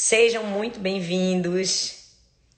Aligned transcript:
Sejam 0.00 0.44
muito 0.44 0.78
bem-vindos. 0.78 2.12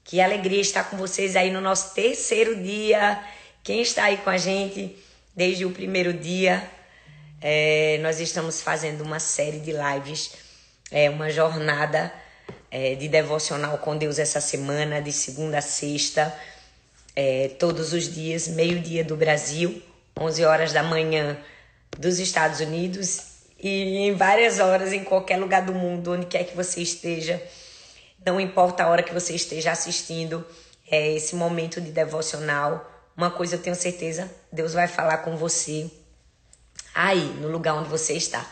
Que 0.04 0.20
alegria 0.20 0.60
estar 0.60 0.84
com 0.90 0.98
vocês 0.98 1.36
aí 1.36 1.50
no 1.50 1.58
nosso 1.58 1.94
terceiro 1.94 2.54
dia. 2.62 3.18
Quem 3.64 3.80
está 3.80 4.04
aí 4.04 4.18
com 4.18 4.28
a 4.28 4.36
gente 4.36 4.94
desde 5.34 5.64
o 5.64 5.70
primeiro 5.70 6.12
dia? 6.12 6.62
É, 7.40 7.98
nós 8.02 8.20
estamos 8.20 8.60
fazendo 8.60 9.00
uma 9.02 9.18
série 9.18 9.58
de 9.58 9.72
lives, 9.72 10.32
é, 10.90 11.08
uma 11.08 11.30
jornada 11.30 12.12
é, 12.70 12.94
de 12.94 13.08
devocional 13.08 13.78
com 13.78 13.96
Deus 13.96 14.18
essa 14.18 14.42
semana, 14.42 15.00
de 15.00 15.10
segunda 15.10 15.60
a 15.60 15.62
sexta, 15.62 16.38
é, 17.16 17.48
todos 17.58 17.94
os 17.94 18.12
dias, 18.12 18.48
meio-dia 18.48 19.02
do 19.02 19.16
Brasil, 19.16 19.82
11 20.20 20.44
horas 20.44 20.72
da 20.74 20.82
manhã 20.82 21.38
dos 21.98 22.18
Estados 22.18 22.60
Unidos 22.60 23.29
e 23.62 23.98
em 23.98 24.14
várias 24.14 24.58
horas, 24.58 24.92
em 24.92 25.04
qualquer 25.04 25.38
lugar 25.38 25.62
do 25.62 25.74
mundo, 25.74 26.12
onde 26.12 26.26
quer 26.26 26.44
que 26.44 26.56
você 26.56 26.80
esteja, 26.80 27.42
não 28.24 28.40
importa 28.40 28.84
a 28.84 28.88
hora 28.88 29.02
que 29.02 29.14
você 29.14 29.34
esteja 29.34 29.70
assistindo 29.72 30.46
é, 30.90 31.12
esse 31.14 31.34
momento 31.34 31.80
de 31.80 31.90
devocional, 31.90 32.88
uma 33.16 33.30
coisa 33.30 33.56
eu 33.56 33.62
tenho 33.62 33.76
certeza, 33.76 34.30
Deus 34.52 34.72
vai 34.72 34.88
falar 34.88 35.18
com 35.18 35.36
você 35.36 35.90
aí, 36.94 37.20
no 37.40 37.48
lugar 37.48 37.74
onde 37.74 37.88
você 37.88 38.14
está. 38.14 38.46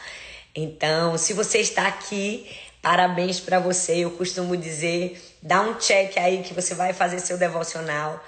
Então, 0.54 1.16
se 1.16 1.32
você 1.32 1.58
está 1.58 1.86
aqui, 1.86 2.48
parabéns 2.82 3.40
para 3.40 3.58
você. 3.58 3.98
Eu 3.98 4.10
costumo 4.12 4.56
dizer, 4.56 5.20
dá 5.42 5.60
um 5.60 5.74
check 5.74 6.16
aí 6.18 6.42
que 6.42 6.54
você 6.54 6.74
vai 6.74 6.92
fazer 6.92 7.20
seu 7.20 7.38
devocional. 7.38 8.22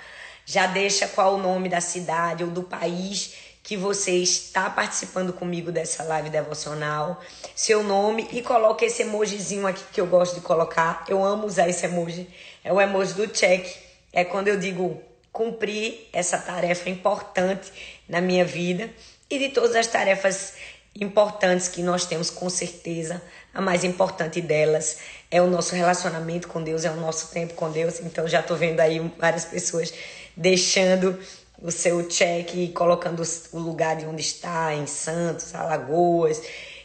Já 0.45 0.67
deixa 0.67 1.09
qual 1.09 1.35
o 1.35 1.39
nome 1.39 1.69
da 1.69 1.81
cidade 1.81 2.45
ou 2.45 2.51
do 2.51 2.63
país 2.63 3.35
que 3.63 3.77
você 3.77 4.13
está 4.13 4.69
participando 4.71 5.33
comigo 5.33 5.71
dessa 5.71 6.03
live 6.03 6.31
devocional, 6.31 7.21
seu 7.55 7.83
nome 7.83 8.29
e 8.33 8.43
coloque 8.43 8.85
esse 8.85 9.03
emojizinho 9.03 9.67
aqui 9.67 9.83
que 9.93 10.01
eu 10.01 10.07
gosto 10.07 10.35
de 10.35 10.41
colocar. 10.41 11.05
Eu 11.09 11.25
amo 11.25 11.47
usar 11.47 11.69
esse 11.69 11.85
emoji. 11.85 12.29
É 12.65 12.73
o 12.73 12.81
emoji 12.81 13.15
do 13.15 13.27
check. 13.29 13.67
É 14.13 14.25
quando 14.25 14.49
eu 14.49 14.59
digo 14.59 15.01
cumprir 15.33 16.09
essa 16.13 16.39
tarefa 16.39 16.91
importante 16.91 17.71
na 18.09 18.21
minha 18.21 18.45
vida 18.45 18.91
e 19.29 19.39
de 19.39 19.51
todas 19.51 19.77
as 19.77 19.87
tarefas 19.87 20.55
importantes 20.99 21.69
que 21.69 21.83
nós 21.83 22.05
temos 22.05 22.31
com 22.31 22.51
certeza. 22.51 23.23
A 23.53 23.61
mais 23.61 23.85
importante 23.85 24.41
delas 24.41 24.99
é 25.31 25.41
o 25.41 25.47
nosso 25.47 25.75
relacionamento 25.75 26.49
com 26.49 26.63
Deus, 26.63 26.85
é 26.85 26.91
o 26.91 26.97
nosso 26.97 27.31
tempo 27.33 27.55
com 27.55 27.71
Deus. 27.71 28.01
Então 28.01 28.27
já 28.27 28.43
tô 28.43 28.55
vendo 28.55 28.81
aí 28.81 28.99
várias 29.19 29.45
pessoas 29.45 29.93
deixando 30.37 31.19
o 31.63 31.71
seu 31.71 32.09
check 32.09 32.73
colocando 32.73 33.23
o 33.53 33.59
lugar 33.59 33.97
de 33.97 34.07
onde 34.07 34.23
está, 34.23 34.75
em 34.75 34.87
Santos, 34.87 35.55
Alagoas 35.55 36.43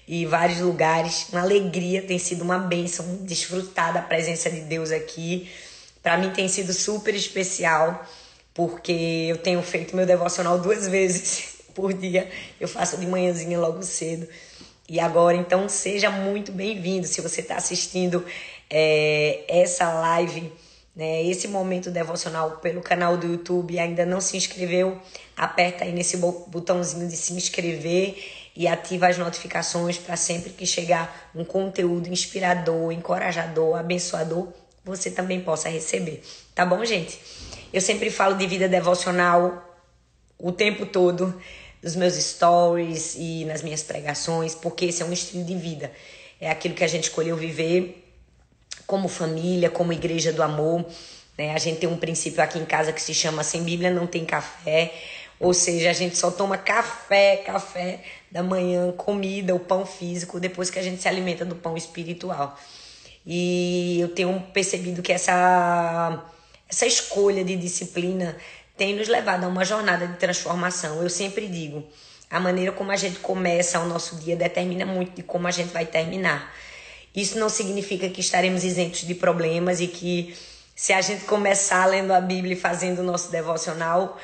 e 0.08 0.26
vários 0.26 0.60
lugares. 0.60 1.28
Uma 1.32 1.42
alegria, 1.42 2.02
tem 2.02 2.20
sido 2.20 2.42
uma 2.44 2.60
bênção 2.60 3.18
desfrutar 3.22 3.94
da 3.94 4.02
presença 4.02 4.50
de 4.50 4.62
Deus 4.62 4.92
aqui. 4.92 5.50
Para 6.04 6.18
mim 6.18 6.32
tem 6.32 6.48
sido 6.48 6.74
super 6.74 7.16
especial, 7.16 8.06
porque 8.54 9.28
eu 9.30 9.38
tenho 9.38 9.62
feito 9.62 9.96
meu 9.96 10.06
devocional 10.06 10.60
duas 10.60 10.88
vezes 10.90 11.56
por 11.74 11.94
dia. 11.94 12.30
Eu 12.60 12.68
faço 12.68 12.98
de 12.98 13.08
manhãzinha 13.08 13.60
logo 13.60 13.82
cedo. 13.82 14.28
E 14.88 15.00
agora, 15.00 15.36
então, 15.36 15.68
seja 15.68 16.12
muito 16.12 16.52
bem-vindo. 16.52 17.08
Se 17.08 17.20
você 17.20 17.42
está 17.42 17.56
assistindo 17.56 18.24
é, 18.70 19.44
essa 19.48 19.92
live 19.92 20.52
né, 20.96 21.24
esse 21.24 21.48
momento 21.48 21.92
devocional 21.92 22.52
pelo 22.58 22.82
canal 22.82 23.18
do 23.18 23.28
YouTube 23.28 23.78
ainda 23.78 24.06
não 24.06 24.22
se 24.22 24.38
inscreveu, 24.38 25.00
aperta 25.36 25.84
aí 25.84 25.92
nesse 25.92 26.16
botãozinho 26.18 27.08
de 27.08 27.18
se 27.18 27.34
inscrever 27.34 28.16
e 28.56 28.68
ativa 28.68 29.08
as 29.08 29.18
notificações 29.18 29.98
para 29.98 30.16
sempre 30.16 30.52
que 30.52 30.66
chegar 30.66 31.30
um 31.36 31.44
conteúdo 31.44 32.08
inspirador, 32.08 32.94
encorajador, 32.94 33.78
abençoador, 33.78 34.48
você 34.86 35.12
também 35.12 35.42
possa 35.42 35.68
receber. 35.68 36.24
Tá 36.54 36.66
bom, 36.66 36.86
gente? 36.86 37.20
Eu 37.74 37.82
sempre 37.82 38.10
falo 38.10 38.36
de 38.38 38.48
vida 38.48 38.70
devocional 38.70 39.62
o 40.38 40.52
tempo 40.52 40.86
todo 40.86 41.42
nos 41.84 41.96
meus 41.96 42.14
stories 42.14 43.16
e 43.16 43.44
nas 43.46 43.62
minhas 43.62 43.84
pregações, 43.84 44.56
porque 44.56 44.86
esse 44.86 45.04
é 45.04 45.06
um 45.06 45.12
estilo 45.12 45.44
de 45.44 45.56
vida. 45.56 45.92
É 46.40 46.50
aquilo 46.50 46.74
que 46.74 46.84
a 46.84 46.88
gente 46.88 47.06
escolheu 47.06 47.36
viver 47.36 48.05
como 48.86 49.08
família, 49.08 49.70
como 49.70 49.94
igreja 49.94 50.32
do 50.32 50.44
amor. 50.44 50.86
Né? 51.38 51.54
A 51.54 51.58
gente 51.58 51.80
tem 51.80 51.90
um 51.90 51.98
princípio 51.98 52.42
aqui 52.42 52.60
em 52.60 52.66
casa 52.66 52.94
que 52.94 53.02
se 53.02 53.14
chama 53.14 53.44
sem 53.44 53.64
Bíblia 53.64 53.92
não 53.92 54.08
tem 54.08 54.26
café. 54.26 54.94
Ou 55.40 55.54
seja, 55.54 55.90
a 55.90 55.94
gente 55.94 56.18
só 56.18 56.32
toma 56.32 56.58
café, 56.58 57.38
café 57.38 58.00
da 58.32 58.42
manhã, 58.42 58.92
comida, 58.94 59.54
o 59.54 59.60
pão 59.60 59.86
físico, 59.86 60.40
depois 60.40 60.70
que 60.70 60.80
a 60.80 60.82
gente 60.82 61.02
se 61.02 61.08
alimenta 61.08 61.44
do 61.44 61.56
pão 61.56 61.76
espiritual. 61.76 62.58
E 63.26 64.00
eu 64.00 64.10
tenho 64.10 64.40
percebido 64.54 65.02
que 65.02 65.12
essa, 65.12 66.24
essa 66.70 66.86
escolha 66.86 67.44
de 67.44 67.56
disciplina 67.58 68.38
tem 68.78 68.96
nos 68.96 69.08
levado 69.08 69.44
a 69.44 69.48
uma 69.48 69.66
jornada 69.66 70.08
de 70.08 70.18
transformação. 70.18 71.02
Eu 71.02 71.10
sempre 71.10 71.48
digo, 71.48 71.84
a 72.30 72.40
maneira 72.40 72.72
como 72.72 72.92
a 72.92 72.96
gente 72.96 73.20
começa 73.20 73.80
o 73.80 73.88
nosso 73.88 74.16
dia 74.18 74.36
determina 74.36 74.86
muito 74.86 75.16
de 75.16 75.24
como 75.24 75.48
a 75.48 75.52
gente 75.52 75.72
vai 75.72 75.86
terminar. 75.86 76.54
Isso 77.16 77.40
não 77.40 77.50
significa 77.50 78.10
que 78.10 78.20
estaremos 78.20 78.64
isentos 78.64 79.02
de 79.02 79.16
problemas 79.16 79.80
e 79.80 79.88
que 79.88 80.36
se 80.76 80.92
a 80.92 81.00
gente 81.00 81.24
começar 81.24 81.86
lendo 81.86 82.12
a 82.12 82.20
Bíblia 82.20 82.54
e 82.54 82.60
fazendo 82.60 83.00
o 83.00 83.04
nosso 83.04 83.32
devocional, 83.32 84.20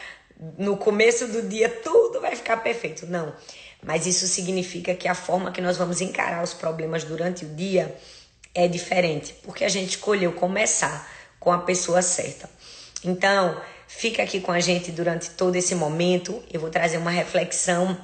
no 0.57 0.75
começo 0.75 1.28
do 1.28 1.44
dia 1.44 1.69
tudo 1.69 2.19
vai 2.19 2.35
ficar 2.35 2.57
perfeito. 2.57 3.06
Não. 3.06 3.34
Mas 3.81 4.06
isso 4.06 4.28
significa 4.28 4.94
que 4.94 5.07
a 5.07 5.16
forma 5.16 5.52
que 5.52 5.62
nós 5.62 5.78
vamos 5.78 6.02
encarar 6.02 6.44
os 6.44 6.53
problemas 6.53 7.03
durante 7.03 7.46
o 7.46 7.56
dia 7.56 7.96
é 8.53 8.68
diferente, 8.68 9.34
porque 9.44 9.63
a 9.63 9.69
gente 9.69 9.91
escolheu 9.91 10.34
começar 10.34 11.09
com 11.40 11.52
a 11.52 11.59
pessoa 11.59 12.02
certa. 12.02 12.50
Então, 13.03 13.59
fica 13.88 14.22
aqui 14.22 14.40
com 14.40 14.52
a 14.52 14.59
gente 14.59 14.91
durante 14.91 15.31
todo 15.31 15.56
esse 15.56 15.73
momento. 15.73 16.44
Eu 16.52 16.59
vou 16.59 16.69
trazer 16.69 16.97
uma 16.97 17.09
reflexão 17.09 17.97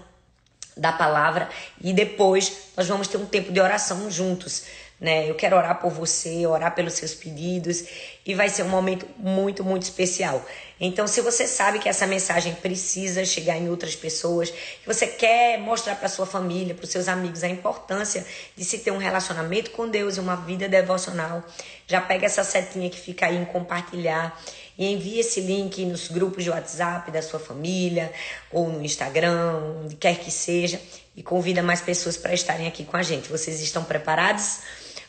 da 0.77 0.91
palavra 0.91 1.49
e 1.81 1.93
depois 1.93 2.71
nós 2.75 2.88
vamos 2.88 3.07
ter 3.07 3.17
um 3.17 3.25
tempo 3.25 3.51
de 3.51 3.59
oração 3.59 4.09
juntos. 4.09 4.63
Né? 4.99 5.29
Eu 5.29 5.35
quero 5.35 5.55
orar 5.55 5.79
por 5.79 5.91
você, 5.91 6.47
orar 6.47 6.73
pelos 6.73 6.93
seus 6.93 7.13
pedidos 7.13 7.83
e 8.25 8.33
vai 8.33 8.49
ser 8.49 8.63
um 8.63 8.69
momento 8.69 9.05
muito, 9.17 9.63
muito 9.63 9.83
especial. 9.83 10.43
Então, 10.79 11.07
se 11.07 11.21
você 11.21 11.47
sabe 11.47 11.77
que 11.77 11.87
essa 11.87 12.07
mensagem 12.07 12.55
precisa 12.55 13.23
chegar 13.23 13.57
em 13.57 13.69
outras 13.69 13.95
pessoas, 13.95 14.49
que 14.49 14.87
você 14.87 15.05
quer 15.05 15.59
mostrar 15.59 15.95
para 15.95 16.09
sua 16.09 16.25
família, 16.25 16.73
para 16.73 16.83
os 16.83 16.89
seus 16.89 17.07
amigos 17.07 17.43
a 17.43 17.47
importância 17.47 18.25
de 18.55 18.66
se 18.66 18.79
ter 18.79 18.89
um 18.89 18.97
relacionamento 18.97 19.69
com 19.71 19.87
Deus 19.87 20.17
e 20.17 20.19
uma 20.19 20.35
vida 20.35 20.67
devocional, 20.67 21.43
já 21.85 22.01
pega 22.01 22.25
essa 22.25 22.43
setinha 22.43 22.89
que 22.89 22.99
fica 22.99 23.27
aí 23.27 23.37
em 23.37 23.45
compartilhar 23.45 24.39
e 24.77 24.91
envie 24.93 25.19
esse 25.19 25.41
link 25.41 25.83
nos 25.85 26.07
grupos 26.07 26.43
de 26.43 26.49
WhatsApp 26.49 27.09
da 27.11 27.21
sua 27.21 27.39
família 27.39 28.11
ou 28.51 28.69
no 28.69 28.83
Instagram, 28.83 29.81
onde 29.83 29.95
quer 29.95 30.17
que 30.19 30.29
seja, 30.29 30.79
e 31.15 31.23
convida 31.23 31.63
mais 31.63 31.81
pessoas 31.81 32.15
para 32.15 32.33
estarem 32.33 32.67
aqui 32.67 32.85
com 32.85 32.95
a 32.95 33.01
gente. 33.01 33.29
Vocês 33.29 33.59
estão 33.59 33.83
preparados? 33.83 34.59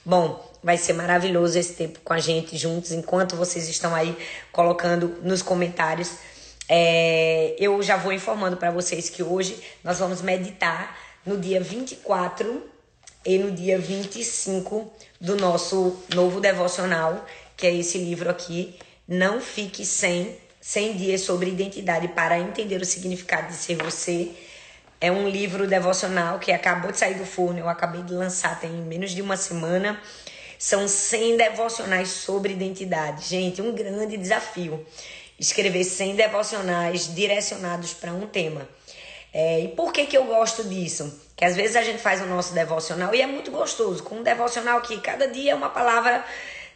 Bom, 0.05 0.43
vai 0.63 0.79
ser 0.79 0.95
maravilhoso 0.95 1.59
esse 1.59 1.75
tempo 1.75 2.01
com 2.03 2.15
a 2.15 2.19
gente 2.19 2.57
juntos, 2.57 2.93
enquanto 2.93 3.37
vocês 3.37 3.69
estão 3.69 3.95
aí 3.95 4.17
colocando 4.51 5.19
nos 5.23 5.43
comentários. 5.43 6.13
É, 6.69 7.55
eu 7.59 7.83
já 7.83 7.97
vou 7.97 8.13
informando 8.13 8.57
para 8.57 8.71
vocês 8.71 9.11
que 9.11 9.23
hoje 9.23 9.63
nós 9.85 9.99
vamos 9.99 10.23
meditar 10.23 10.99
no 11.27 11.39
dia 11.39 11.61
24 11.61 12.63
e 13.25 13.39
no 13.39 13.51
dia 13.51 13.79
25 13.79 14.91
do 15.21 15.37
nosso 15.37 15.97
novo 16.15 16.41
devocional, 16.41 17.25
que 17.57 17.67
é 17.67 17.75
esse 17.75 17.99
livro 17.99 18.31
aqui, 18.31 18.79
Não 19.11 19.41
Fique 19.41 19.87
Sem, 19.87 20.37
100 20.61 20.97
Dias 20.99 21.21
sobre 21.23 21.49
Identidade 21.49 22.09
para 22.09 22.39
Entender 22.39 22.79
o 22.83 22.85
Significado 22.85 23.47
de 23.49 23.55
Ser 23.55 23.77
Você 23.77 24.33
é 25.01 25.11
um 25.11 25.27
livro 25.27 25.67
devocional 25.67 26.39
que 26.39 26.53
acabou 26.53 26.93
de 26.93 26.99
sair 26.99 27.15
do 27.15 27.25
forno, 27.25 27.59
eu 27.59 27.71
acabei 27.71 28.03
de 28.03 28.13
lançar 28.13 28.61
tem 28.61 28.71
menos 28.71 29.13
de 29.13 29.23
uma 29.23 29.35
semana. 29.35 29.99
São 30.59 30.87
100 30.87 31.39
devocionais 31.39 32.11
sobre 32.11 32.53
identidade. 32.53 33.25
Gente, 33.25 33.63
um 33.63 33.75
grande 33.75 34.19
desafio. 34.19 34.85
Escrever 35.41 35.85
100 35.85 36.15
devocionais 36.15 37.15
direcionados 37.15 37.95
para 37.95 38.13
um 38.13 38.27
tema. 38.27 38.69
É, 39.33 39.61
e 39.61 39.69
por 39.69 39.91
que, 39.91 40.05
que 40.05 40.19
eu 40.19 40.25
gosto 40.25 40.65
disso? 40.65 41.19
Que 41.35 41.47
às 41.47 41.57
vezes 41.57 41.77
a 41.77 41.83
gente 41.83 41.99
faz 41.99 42.21
o 42.21 42.27
nosso 42.27 42.53
devocional 42.53 43.15
e 43.15 43.23
é 43.23 43.27
muito 43.27 43.51
gostoso, 43.51 44.03
com 44.03 44.17
um 44.17 44.23
devocional 44.23 44.83
que 44.83 45.01
cada 45.01 45.27
dia 45.29 45.53
é 45.53 45.55
uma 45.55 45.71
palavra 45.71 46.23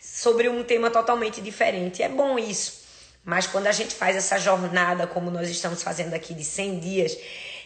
sobre 0.03 0.49
um 0.49 0.65
tema 0.65 0.91
totalmente 0.91 1.41
diferente. 1.41 2.03
É 2.03 2.09
bom 2.09 2.37
isso. 2.37 2.83
Mas 3.25 3.47
quando 3.47 3.69
a 3.69 3.73
gente 3.73 3.95
faz 3.95 4.17
essa 4.17 4.37
jornada, 4.37 5.07
como 5.07 5.31
nós 5.31 5.49
estamos 5.49 5.81
fazendo 5.81 6.13
aqui, 6.13 6.35
de 6.35 6.43
100 6.43 6.81
dias, 6.81 7.17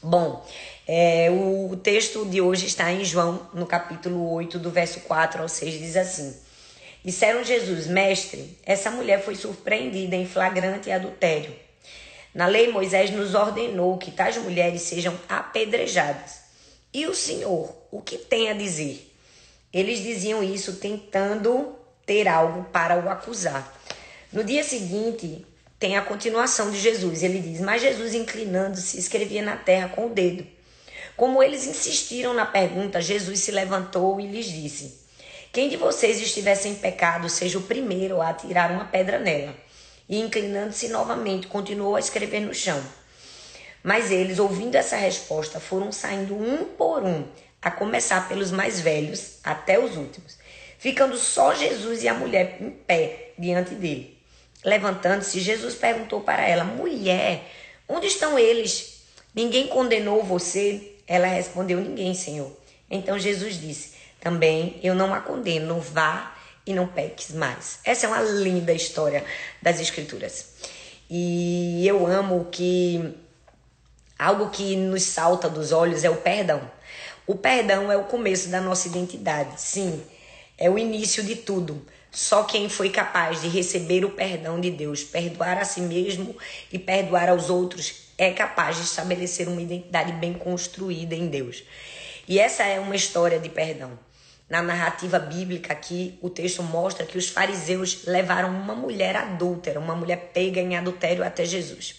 Bom, 0.01 0.43
é, 0.87 1.29
o 1.29 1.75
texto 1.77 2.25
de 2.25 2.41
hoje 2.41 2.65
está 2.65 2.91
em 2.91 3.05
João, 3.05 3.47
no 3.53 3.67
capítulo 3.67 4.31
8, 4.33 4.57
do 4.57 4.71
verso 4.71 5.01
4 5.01 5.43
ao 5.43 5.49
6, 5.49 5.79
diz 5.79 5.95
assim: 5.95 6.46
Disseram 7.03 7.43
Jesus, 7.43 7.87
mestre, 7.87 8.57
essa 8.65 8.91
mulher 8.91 9.23
foi 9.23 9.35
surpreendida 9.35 10.15
em 10.15 10.25
flagrante 10.25 10.91
adultério. 10.91 11.55
Na 12.33 12.45
lei, 12.45 12.71
Moisés 12.71 13.09
nos 13.11 13.33
ordenou 13.33 13.97
que 13.97 14.11
tais 14.11 14.37
mulheres 14.37 14.81
sejam 14.81 15.17
apedrejadas. 15.27 16.41
E 16.93 17.05
o 17.07 17.13
Senhor, 17.13 17.75
o 17.91 18.01
que 18.01 18.17
tem 18.17 18.49
a 18.49 18.53
dizer? 18.53 19.11
Eles 19.73 20.01
diziam 20.01 20.43
isso 20.43 20.77
tentando 20.77 21.75
ter 22.05 22.27
algo 22.27 22.63
para 22.71 22.97
o 22.99 23.09
acusar. 23.09 23.75
No 24.31 24.43
dia 24.43 24.63
seguinte, 24.63 25.45
tem 25.79 25.97
a 25.97 26.01
continuação 26.01 26.71
de 26.71 26.79
Jesus. 26.79 27.23
Ele 27.23 27.39
diz: 27.39 27.61
Mas 27.61 27.81
Jesus, 27.81 28.13
inclinando-se, 28.13 28.97
escrevia 28.97 29.41
na 29.41 29.55
terra 29.55 29.89
com 29.89 30.07
o 30.07 30.09
dedo. 30.09 30.45
Como 31.15 31.41
eles 31.41 31.65
insistiram 31.65 32.33
na 32.33 32.45
pergunta, 32.45 33.01
Jesus 33.01 33.39
se 33.39 33.51
levantou 33.51 34.19
e 34.19 34.27
lhes 34.27 34.45
disse: 34.45 35.06
quem 35.57 35.69
de 35.69 35.75
vocês 35.75 36.21
estiver 36.21 36.53
sem 36.53 36.75
pecado, 36.75 37.27
seja 37.27 37.57
o 37.57 37.63
primeiro 37.63 38.21
a 38.21 38.29
atirar 38.29 38.71
uma 38.71 38.85
pedra 38.85 39.17
nela. 39.17 39.55
E 40.07 40.19
inclinando-se 40.19 40.87
novamente, 40.89 41.47
continuou 41.47 41.95
a 41.95 41.99
escrever 41.99 42.41
no 42.41 42.53
chão. 42.53 42.79
Mas 43.81 44.11
eles, 44.11 44.37
ouvindo 44.37 44.75
essa 44.75 44.95
resposta, 44.95 45.59
foram 45.59 45.91
saindo 45.91 46.35
um 46.35 46.63
por 46.63 47.01
um, 47.03 47.25
a 47.59 47.71
começar 47.71 48.29
pelos 48.29 48.51
mais 48.51 48.79
velhos 48.79 49.39
até 49.43 49.79
os 49.79 49.97
últimos, 49.97 50.37
ficando 50.77 51.17
só 51.17 51.55
Jesus 51.55 52.03
e 52.03 52.07
a 52.07 52.13
mulher 52.13 52.57
em 52.61 52.69
pé 52.69 53.31
diante 53.35 53.73
dele. 53.73 54.15
Levantando-se, 54.63 55.39
Jesus 55.39 55.73
perguntou 55.73 56.21
para 56.21 56.47
ela: 56.47 56.65
Mulher, 56.65 57.41
onde 57.89 58.05
estão 58.05 58.37
eles? 58.37 59.01
Ninguém 59.33 59.65
condenou 59.65 60.21
você? 60.21 60.91
Ela 61.07 61.25
respondeu: 61.25 61.81
Ninguém, 61.81 62.13
Senhor. 62.13 62.55
Então 62.91 63.17
Jesus 63.17 63.59
disse: 63.59 63.96
também 64.19 64.79
eu 64.83 64.95
não 64.95 65.13
a 65.13 65.21
condeno, 65.21 65.79
vá 65.79 66.35
e 66.65 66.73
não 66.73 66.87
peques 66.87 67.31
mais. 67.31 67.79
Essa 67.83 68.05
é 68.05 68.09
uma 68.09 68.21
linda 68.21 68.73
história 68.73 69.23
das 69.61 69.79
Escrituras. 69.79 70.53
E 71.09 71.87
eu 71.87 72.05
amo 72.05 72.47
que 72.51 73.15
algo 74.19 74.49
que 74.49 74.75
nos 74.75 75.03
salta 75.03 75.49
dos 75.49 75.71
olhos 75.71 76.03
é 76.03 76.09
o 76.09 76.17
perdão. 76.17 76.61
O 77.25 77.35
perdão 77.35 77.91
é 77.91 77.97
o 77.97 78.03
começo 78.03 78.49
da 78.49 78.59
nossa 78.59 78.87
identidade, 78.87 79.59
sim, 79.59 80.01
é 80.57 80.69
o 80.69 80.77
início 80.77 81.23
de 81.23 81.35
tudo. 81.35 81.85
Só 82.11 82.43
quem 82.43 82.67
foi 82.67 82.89
capaz 82.89 83.41
de 83.41 83.47
receber 83.47 84.03
o 84.03 84.09
perdão 84.09 84.59
de 84.59 84.71
Deus, 84.71 85.03
perdoar 85.03 85.57
a 85.57 85.65
si 85.65 85.81
mesmo 85.81 86.35
e 86.71 86.79
perdoar 86.79 87.29
aos 87.29 87.49
outros, 87.49 88.07
é 88.17 88.31
capaz 88.31 88.77
de 88.77 88.83
estabelecer 88.83 89.47
uma 89.47 89.61
identidade 89.61 90.13
bem 90.13 90.33
construída 90.33 91.13
em 91.13 91.27
Deus. 91.27 91.63
E 92.27 92.39
essa 92.39 92.63
é 92.63 92.79
uma 92.79 92.95
história 92.95 93.39
de 93.39 93.49
perdão. 93.49 93.99
Na 94.49 94.61
narrativa 94.61 95.19
bíblica 95.19 95.73
aqui, 95.73 96.17
o 96.21 96.29
texto 96.29 96.63
mostra 96.63 97.05
que 97.05 97.17
os 97.17 97.27
fariseus 97.27 98.05
levaram 98.05 98.49
uma 98.49 98.73
mulher 98.73 99.15
adúltera, 99.15 99.79
uma 99.79 99.95
mulher 99.95 100.31
pega 100.33 100.61
em 100.61 100.77
adultério 100.77 101.23
até 101.23 101.43
Jesus. 101.43 101.95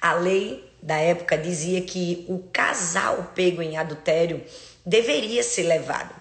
A 0.00 0.12
lei 0.12 0.70
da 0.82 0.96
época 0.96 1.38
dizia 1.38 1.80
que 1.80 2.26
o 2.28 2.38
casal 2.52 3.32
pego 3.34 3.62
em 3.62 3.78
adultério 3.78 4.44
deveria 4.84 5.42
ser 5.42 5.62
levado. 5.62 6.14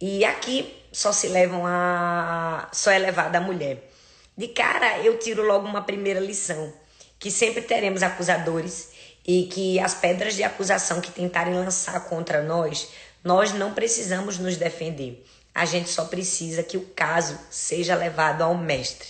E 0.00 0.24
aqui 0.24 0.74
só 0.92 1.10
se 1.10 1.26
levam 1.28 1.66
a 1.66 2.68
só 2.72 2.90
é 2.90 2.98
levada 2.98 3.38
a 3.38 3.40
mulher. 3.40 3.90
De 4.36 4.48
cara, 4.48 4.98
eu 5.00 5.18
tiro 5.18 5.44
logo 5.44 5.66
uma 5.66 5.82
primeira 5.82 6.20
lição, 6.20 6.72
que 7.18 7.30
sempre 7.30 7.62
teremos 7.62 8.02
acusadores 8.02 8.92
e 9.26 9.44
que 9.44 9.80
as 9.80 9.94
pedras 9.94 10.34
de 10.34 10.42
acusação 10.42 11.00
que 11.00 11.10
tentarem 11.10 11.54
lançar 11.54 11.98
contra 12.08 12.42
nós 12.42 12.88
nós 13.24 13.54
não 13.54 13.72
precisamos 13.72 14.38
nos 14.38 14.58
defender. 14.58 15.24
A 15.54 15.64
gente 15.64 15.88
só 15.88 16.04
precisa 16.04 16.62
que 16.62 16.76
o 16.76 16.82
caso 16.94 17.38
seja 17.50 17.96
levado 17.96 18.42
ao 18.42 18.54
mestre. 18.54 19.08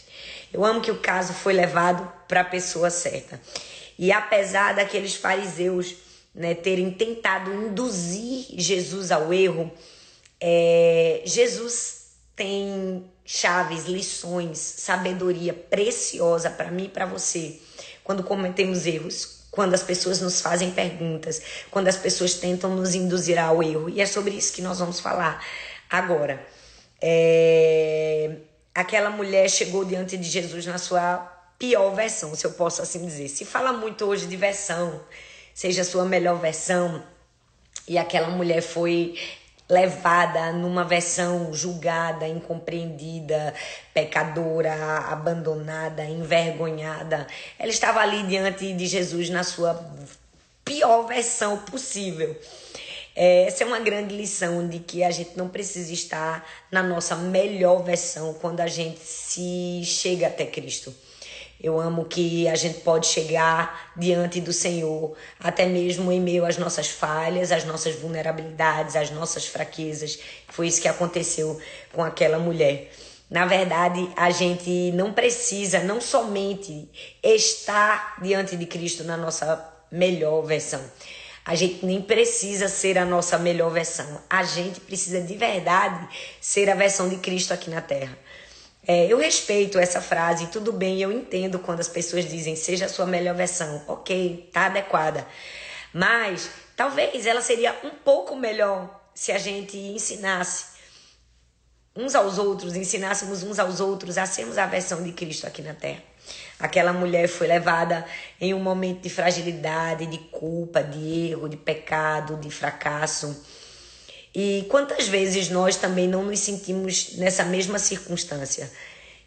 Eu 0.53 0.65
amo 0.65 0.81
que 0.81 0.91
o 0.91 1.01
caso 1.01 1.33
foi 1.33 1.53
levado 1.53 2.11
para 2.29 2.43
a 2.43 2.45
pessoa 2.45 2.89
certa. 2.91 3.41
E 3.99 4.13
apesar 4.13 4.75
daqueles 4.75 5.17
fariseus 5.17 5.97
né, 6.33 6.55
terem 6.55 6.93
tentado 6.93 7.53
induzir 7.53 8.47
Jesus 8.57 9.11
ao 9.11 9.33
erro, 9.33 9.73
é, 10.41 11.23
Jesus 11.25 12.05
tem 12.37 13.05
chaves, 13.25 13.87
lições, 13.87 14.59
sabedoria 14.59 15.53
preciosa 15.53 16.51
para 16.51 16.71
mim 16.71 16.85
e 16.85 16.89
para 16.89 17.07
você 17.07 17.59
quando 18.05 18.23
cometemos 18.23 18.87
erros 18.87 19.34
quando 19.55 19.73
as 19.73 19.83
pessoas 19.83 20.21
nos 20.21 20.41
fazem 20.41 20.73
perguntas, 20.73 21.41
quando 21.71 21.87
as 21.87 21.97
pessoas 21.97 22.35
tentam 22.35 22.75
nos 22.75 22.95
induzir 22.95 23.39
ao 23.39 23.63
erro. 23.63 23.89
E 23.89 24.01
é 24.01 24.07
sobre 24.07 24.33
isso 24.33 24.53
que 24.53 24.61
nós 24.61 24.81
vamos 24.81 24.99
falar 24.99 25.45
agora. 25.89 26.45
É... 27.01 28.37
Aquela 28.75 29.11
mulher 29.11 29.49
chegou 29.49 29.85
diante 29.85 30.17
de 30.17 30.29
Jesus 30.29 30.67
na 30.67 30.79
sua 30.79 31.31
pior 31.57 31.95
versão, 31.95 32.35
se 32.35 32.45
eu 32.45 32.51
posso 32.51 32.83
assim 32.83 33.07
dizer. 33.07 33.29
Se 33.29 33.45
fala 33.45 33.73
muito 33.73 34.05
hoje 34.05 34.27
de 34.27 34.37
versão, 34.37 35.01
seja 35.55 35.83
a 35.83 35.85
sua 35.85 36.05
melhor 36.05 36.41
versão. 36.41 37.03
E 37.87 37.97
aquela 37.97 38.29
mulher 38.29 38.61
foi 38.61 39.17
levada 39.69 40.53
numa 40.53 40.85
versão 40.85 41.53
julgada, 41.53 42.29
incompreendida, 42.29 43.55
pecadora, 43.93 44.75
abandonada, 45.09 46.05
envergonhada. 46.05 47.27
Ela 47.59 47.71
estava 47.71 48.01
ali 48.01 48.23
diante 48.25 48.73
de 48.73 48.87
Jesus 48.87 49.31
na 49.31 49.43
sua 49.43 49.83
pior 50.65 51.07
versão 51.07 51.59
possível. 51.59 52.37
É, 53.17 53.45
essa 53.45 53.63
é 53.63 53.67
uma 53.67 53.79
grande 53.79 54.15
lição 54.17 54.69
de 54.69 54.81
que 54.81 55.05
a 55.05 55.11
gente 55.11 55.37
não 55.37 55.49
precisa 55.49 55.93
estar 55.93 56.45
na 56.71 56.83
nossa 56.83 57.15
melhor 57.15 57.83
versão 57.83 58.35
quando 58.35 58.61
a 58.61 58.67
gente 58.67 59.01
se 59.01 59.83
chega 59.85 60.27
até 60.27 60.45
Cristo. 60.45 60.93
Eu 61.65 61.81
amo 61.81 62.05
que 62.05 62.47
a 62.47 62.55
gente 62.55 62.81
pode 62.81 63.07
chegar 63.07 63.91
diante 63.97 64.39
do 64.39 64.53
Senhor, 64.53 65.17
até 65.41 65.65
mesmo 65.65 66.13
em 66.13 66.21
meio 66.21 66.45
às 66.45 66.59
nossas 66.59 66.89
falhas, 66.89 67.51
às 67.51 67.65
nossas 67.65 67.95
vulnerabilidades, 67.95 68.95
às 68.95 69.11
nossas 69.11 69.47
fraquezas. 69.47 70.19
Foi 70.51 70.67
isso 70.67 70.83
que 70.83 70.89
aconteceu 70.89 71.59
com 71.91 72.05
aquela 72.05 72.39
mulher. 72.39 72.93
Na 73.31 73.47
verdade, 73.47 74.07
a 74.15 74.29
gente 74.29 74.93
não 74.93 75.15
precisa 75.15 75.81
não 75.81 76.03
somente 76.03 76.87
estar 77.23 78.19
diante 78.21 78.59
de 78.59 78.67
Cristo 78.67 79.03
na 79.03 79.17
nossa 79.17 79.67
melhor 79.91 80.43
versão. 80.43 80.85
A 81.47 81.55
gente 81.55 81.87
nem 81.87 82.03
precisa 82.03 82.69
ser 82.69 82.99
a 82.99 83.07
nossa 83.07 83.39
melhor 83.39 83.71
versão. 83.71 84.21
A 84.29 84.45
gente 84.45 84.81
precisa 84.81 85.19
de 85.19 85.35
verdade 85.35 86.09
ser 86.43 86.69
a 86.69 86.75
versão 86.75 87.09
de 87.09 87.17
Cristo 87.17 87.55
aqui 87.55 87.71
na 87.71 87.81
terra. 87.81 88.19
É, 88.87 89.07
eu 89.07 89.19
respeito 89.19 89.79
essa 89.79 90.01
frase, 90.01 90.49
tudo 90.49 90.71
bem, 90.71 91.01
eu 91.01 91.11
entendo 91.11 91.59
quando 91.59 91.81
as 91.81 91.89
pessoas 91.89 92.29
dizem 92.29 92.55
seja 92.55 92.85
a 92.85 92.89
sua 92.89 93.07
melhor 93.07 93.35
versão. 93.35 93.83
Ok, 93.89 94.51
tá 94.53 94.67
adequada. 94.67 95.27
Mas 95.93 96.51
talvez 96.77 97.25
ela 97.25 97.41
seria 97.41 97.75
um 97.83 97.91
pouco 97.91 98.37
melhor 98.37 99.03
se 99.15 99.33
a 99.33 99.39
gente 99.39 99.77
ensinasse 99.77 100.75
uns 101.97 102.15
aos 102.15 102.39
outros, 102.39 102.77
ensinássemos 102.77 103.43
uns 103.43 103.59
aos 103.59 103.81
outros 103.81 104.19
a 104.19 104.27
sermos 104.27 104.59
a 104.59 104.67
versão 104.67 105.03
de 105.03 105.13
Cristo 105.13 105.47
aqui 105.47 105.63
na 105.63 105.73
terra. 105.73 106.03
Aquela 106.59 106.93
mulher 106.93 107.29
foi 107.29 107.47
levada 107.47 108.05
em 108.41 108.53
um 108.53 108.61
momento 108.61 109.03
de 109.03 109.11
fragilidade, 109.11 110.07
de 110.07 110.19
culpa, 110.19 110.83
de 110.83 111.31
erro, 111.31 111.49
de 111.49 111.57
pecado, 111.57 112.37
de 112.37 112.51
fracasso 112.51 113.45
e 114.35 114.67
quantas 114.69 115.07
vezes 115.07 115.49
nós 115.49 115.77
também 115.77 116.09
não 116.09 116.25
nos 116.25 116.41
sentimos 116.41 117.17
nessa 117.17 117.45
mesma 117.45 117.79
circunstância? 117.79 118.71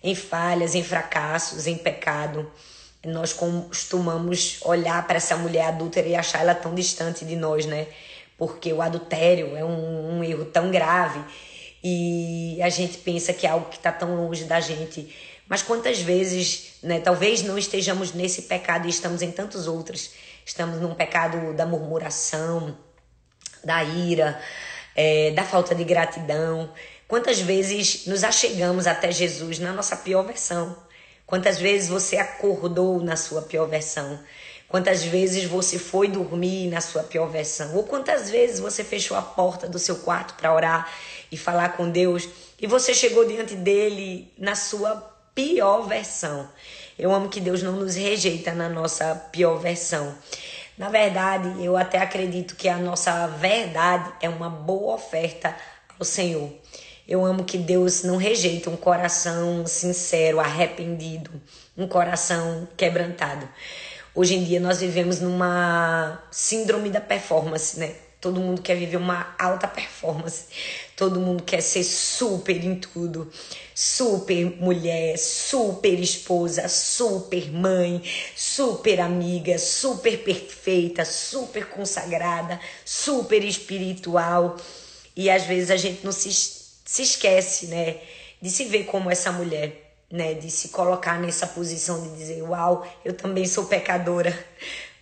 em 0.04 0.16
falhas, 0.16 0.76
em 0.76 0.84
fracassos, 0.84 1.68
em 1.68 1.78
pecado. 1.78 2.50
Nós 3.06 3.34
costumamos 3.34 4.60
olhar 4.64 5.06
para 5.08 5.18
essa 5.18 5.36
mulher 5.36 5.68
adúltera 5.68 6.08
e 6.08 6.16
achar 6.16 6.42
ela 6.42 6.56
tão 6.56 6.74
distante 6.74 7.26
de 7.26 7.36
nós, 7.36 7.66
né? 7.66 7.88
Porque 8.38 8.72
o 8.72 8.82
adultério 8.82 9.56
é 9.56 9.64
um, 9.64 10.18
um 10.18 10.24
erro 10.24 10.46
tão 10.46 10.70
grave 10.70 11.20
e 11.84 12.60
a 12.62 12.70
gente 12.70 12.98
pensa 13.00 13.34
que 13.34 13.48
é 13.48 13.50
algo 13.50 13.70
que 13.70 13.78
está 13.78 13.92
tão 13.92 14.16
longe 14.16 14.44
da 14.44 14.60
gente. 14.60 15.16
Mas 15.48 15.62
quantas 15.62 16.00
vezes, 16.00 16.74
né, 16.84 17.00
talvez 17.00 17.42
não 17.42 17.58
estejamos 17.58 18.14
nesse 18.14 18.44
pecado 18.44 18.86
e 18.86 18.90
estamos 18.90 19.22
em 19.22 19.32
tantos 19.32 19.68
outros. 19.68 20.12
Estamos 20.46 20.80
num 20.82 20.94
pecado 20.94 21.54
da 21.54 21.66
murmuração, 21.66 22.78
da 23.64 23.84
ira, 23.84 24.40
é, 24.98 25.30
da 25.32 25.44
falta 25.44 25.75
de 25.75 25.84
gratidão. 25.84 26.70
Quantas 27.08 27.39
vezes 27.39 28.08
nos 28.08 28.24
achegamos 28.24 28.88
até 28.88 29.12
Jesus 29.12 29.60
na 29.60 29.72
nossa 29.72 29.96
pior 29.96 30.24
versão? 30.24 30.75
Quantas 31.27 31.60
vezes 31.60 31.88
você 31.88 32.18
acordou 32.18 33.00
na 33.01 33.16
sua 33.16 33.44
pior 33.44 33.68
versão? 33.68 34.20
Quantas 34.68 35.04
vezes 35.04 35.46
você 35.46 35.80
foi 35.80 36.10
dormir 36.10 36.68
na 36.68 36.82
sua 36.82 37.04
pior 37.04 37.27
versão? 37.27 37.75
Ou 37.75 37.84
quantas 37.84 38.30
vezes 38.30 38.60
você 38.60 38.84
fechou 38.84 39.16
a 39.16 39.22
porta 39.22 39.68
do 39.68 39.80
seu 39.80 39.98
quarto 39.98 40.34
para 40.34 40.54
orar 40.54 40.92
e 41.32 41.38
falar 41.38 41.77
com 41.77 41.89
Deus 41.89 42.27
e 42.60 42.68
você 42.68 42.94
chegou 42.94 43.25
diante 43.25 43.56
dele 43.56 44.30
na 44.38 44.56
sua 44.56 44.96
pior 45.34 45.88
versão? 45.88 46.50
Eu 47.00 47.13
amo 47.13 47.30
que 47.30 47.39
Deus 47.39 47.62
não 47.62 47.74
nos 47.74 47.96
rejeita 47.96 48.54
na 48.54 48.68
nossa 48.68 49.16
pior 49.32 49.58
versão. 49.58 50.18
Na 50.77 50.89
verdade, 50.89 51.63
eu 51.63 51.75
até 51.75 51.98
acredito 51.98 52.55
que 52.55 52.69
a 52.69 52.77
nossa 52.77 53.25
verdade 53.27 54.13
é 54.22 54.29
uma 54.29 54.48
boa 54.48 54.93
oferta 54.93 55.55
ao 55.98 56.05
Senhor. 56.05 56.51
Eu 57.07 57.25
amo 57.25 57.43
que 57.43 57.57
Deus 57.57 58.03
não 58.03 58.15
rejeita 58.15 58.69
um 58.69 58.77
coração 58.77 59.65
sincero, 59.65 60.39
arrependido, 60.39 61.31
um 61.75 61.88
coração 61.88 62.67
quebrantado. 62.77 63.50
Hoje 64.13 64.36
em 64.36 64.43
dia 64.43 64.60
nós 64.60 64.79
vivemos 64.79 65.19
numa 65.19 66.22
síndrome 66.29 66.91
da 66.91 67.01
performance, 67.01 67.79
né? 67.79 67.96
Todo 68.19 68.39
mundo 68.39 68.62
quer 68.62 68.75
viver 68.75 68.98
uma 68.98 69.36
alta 69.38 69.67
performance. 69.67 70.46
Todo 70.96 71.19
mundo 71.19 71.43
quer 71.43 71.62
ser 71.62 71.84
super 71.84 72.63
em 72.63 72.75
tudo. 72.75 73.31
Super 73.75 74.60
mulher, 74.60 75.17
super 75.17 76.00
esposa, 76.00 76.67
super 76.67 77.51
mãe, 77.51 78.01
super 78.58 79.00
amiga, 79.02 79.60
super 79.60 80.18
perfeita, 80.24 81.06
super 81.06 81.68
consagrada, 81.70 82.60
super 82.84 83.44
espiritual. 83.44 84.58
E 85.16 85.30
às 85.30 85.44
vezes 85.44 85.70
a 85.70 85.78
gente 85.78 86.04
não 86.04 86.12
se, 86.12 86.34
se 86.34 87.04
esquece, 87.04 87.68
né? 87.68 87.98
De 88.42 88.50
se 88.50 88.66
ver 88.66 88.86
como 88.86 89.12
essa 89.12 89.32
mulher 89.32 89.84
né, 90.12 90.34
de 90.34 90.50
se 90.50 90.70
colocar 90.70 91.20
nessa 91.20 91.46
posição 91.46 92.02
de 92.02 92.18
dizer, 92.18 92.42
uau, 92.42 92.88
eu 93.06 93.14
também 93.14 93.46
sou 93.46 93.66
pecadora. 93.66 94.34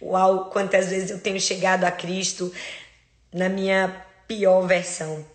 Uau, 0.01 0.49
quantas 0.49 0.87
vezes 0.89 1.09
eu 1.09 1.19
tenho 1.21 1.39
chegado 1.39 1.85
a 1.85 1.91
Cristo 1.91 2.51
na 3.33 3.47
minha 3.47 4.05
pior 4.27 4.67
versão. 4.67 5.25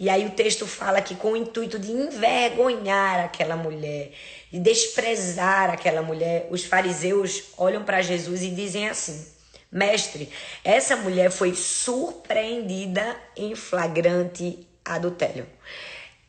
E 0.00 0.08
aí 0.08 0.24
o 0.24 0.30
texto 0.30 0.66
fala 0.66 1.02
que 1.02 1.14
com 1.14 1.32
o 1.32 1.36
intuito 1.36 1.78
de 1.78 1.92
envergonhar 1.92 3.22
aquela 3.22 3.54
mulher, 3.54 4.10
de 4.50 4.58
desprezar 4.58 5.68
aquela 5.68 6.00
mulher, 6.00 6.48
os 6.50 6.64
fariseus 6.64 7.52
olham 7.58 7.84
para 7.84 8.00
Jesus 8.00 8.40
e 8.40 8.48
dizem 8.48 8.88
assim: 8.88 9.26
Mestre, 9.70 10.30
essa 10.64 10.96
mulher 10.96 11.30
foi 11.30 11.54
surpreendida 11.54 13.14
em 13.36 13.54
flagrante 13.54 14.66
adultério. 14.82 15.46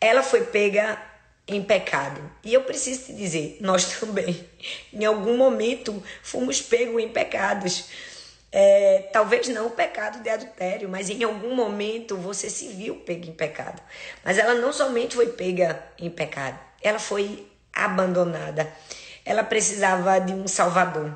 Ela 0.01 0.21
foi 0.21 0.41
pega 0.41 1.01
em 1.47 1.63
pecado. 1.63 2.21
E 2.43 2.53
eu 2.53 2.63
preciso 2.63 3.05
te 3.05 3.13
dizer, 3.13 3.57
nós 3.61 3.85
também, 3.99 4.45
em 4.91 5.05
algum 5.05 5.37
momento, 5.37 6.03
fomos 6.21 6.61
pegos 6.61 7.01
em 7.01 7.07
pecados. 7.07 7.85
É, 8.51 9.09
talvez 9.13 9.47
não 9.47 9.67
o 9.67 9.71
pecado 9.71 10.21
de 10.21 10.29
adultério, 10.29 10.89
mas 10.89 11.09
em 11.09 11.23
algum 11.23 11.55
momento 11.55 12.17
você 12.17 12.49
se 12.49 12.67
viu 12.67 12.95
pega 12.95 13.27
em 13.27 13.33
pecado. 13.33 13.81
Mas 14.25 14.37
ela 14.37 14.55
não 14.55 14.73
somente 14.73 15.15
foi 15.15 15.27
pega 15.27 15.81
em 15.97 16.09
pecado, 16.09 16.59
ela 16.81 16.99
foi 16.99 17.47
abandonada. 17.73 18.71
Ela 19.23 19.43
precisava 19.43 20.19
de 20.19 20.33
um 20.33 20.47
salvador. 20.47 21.15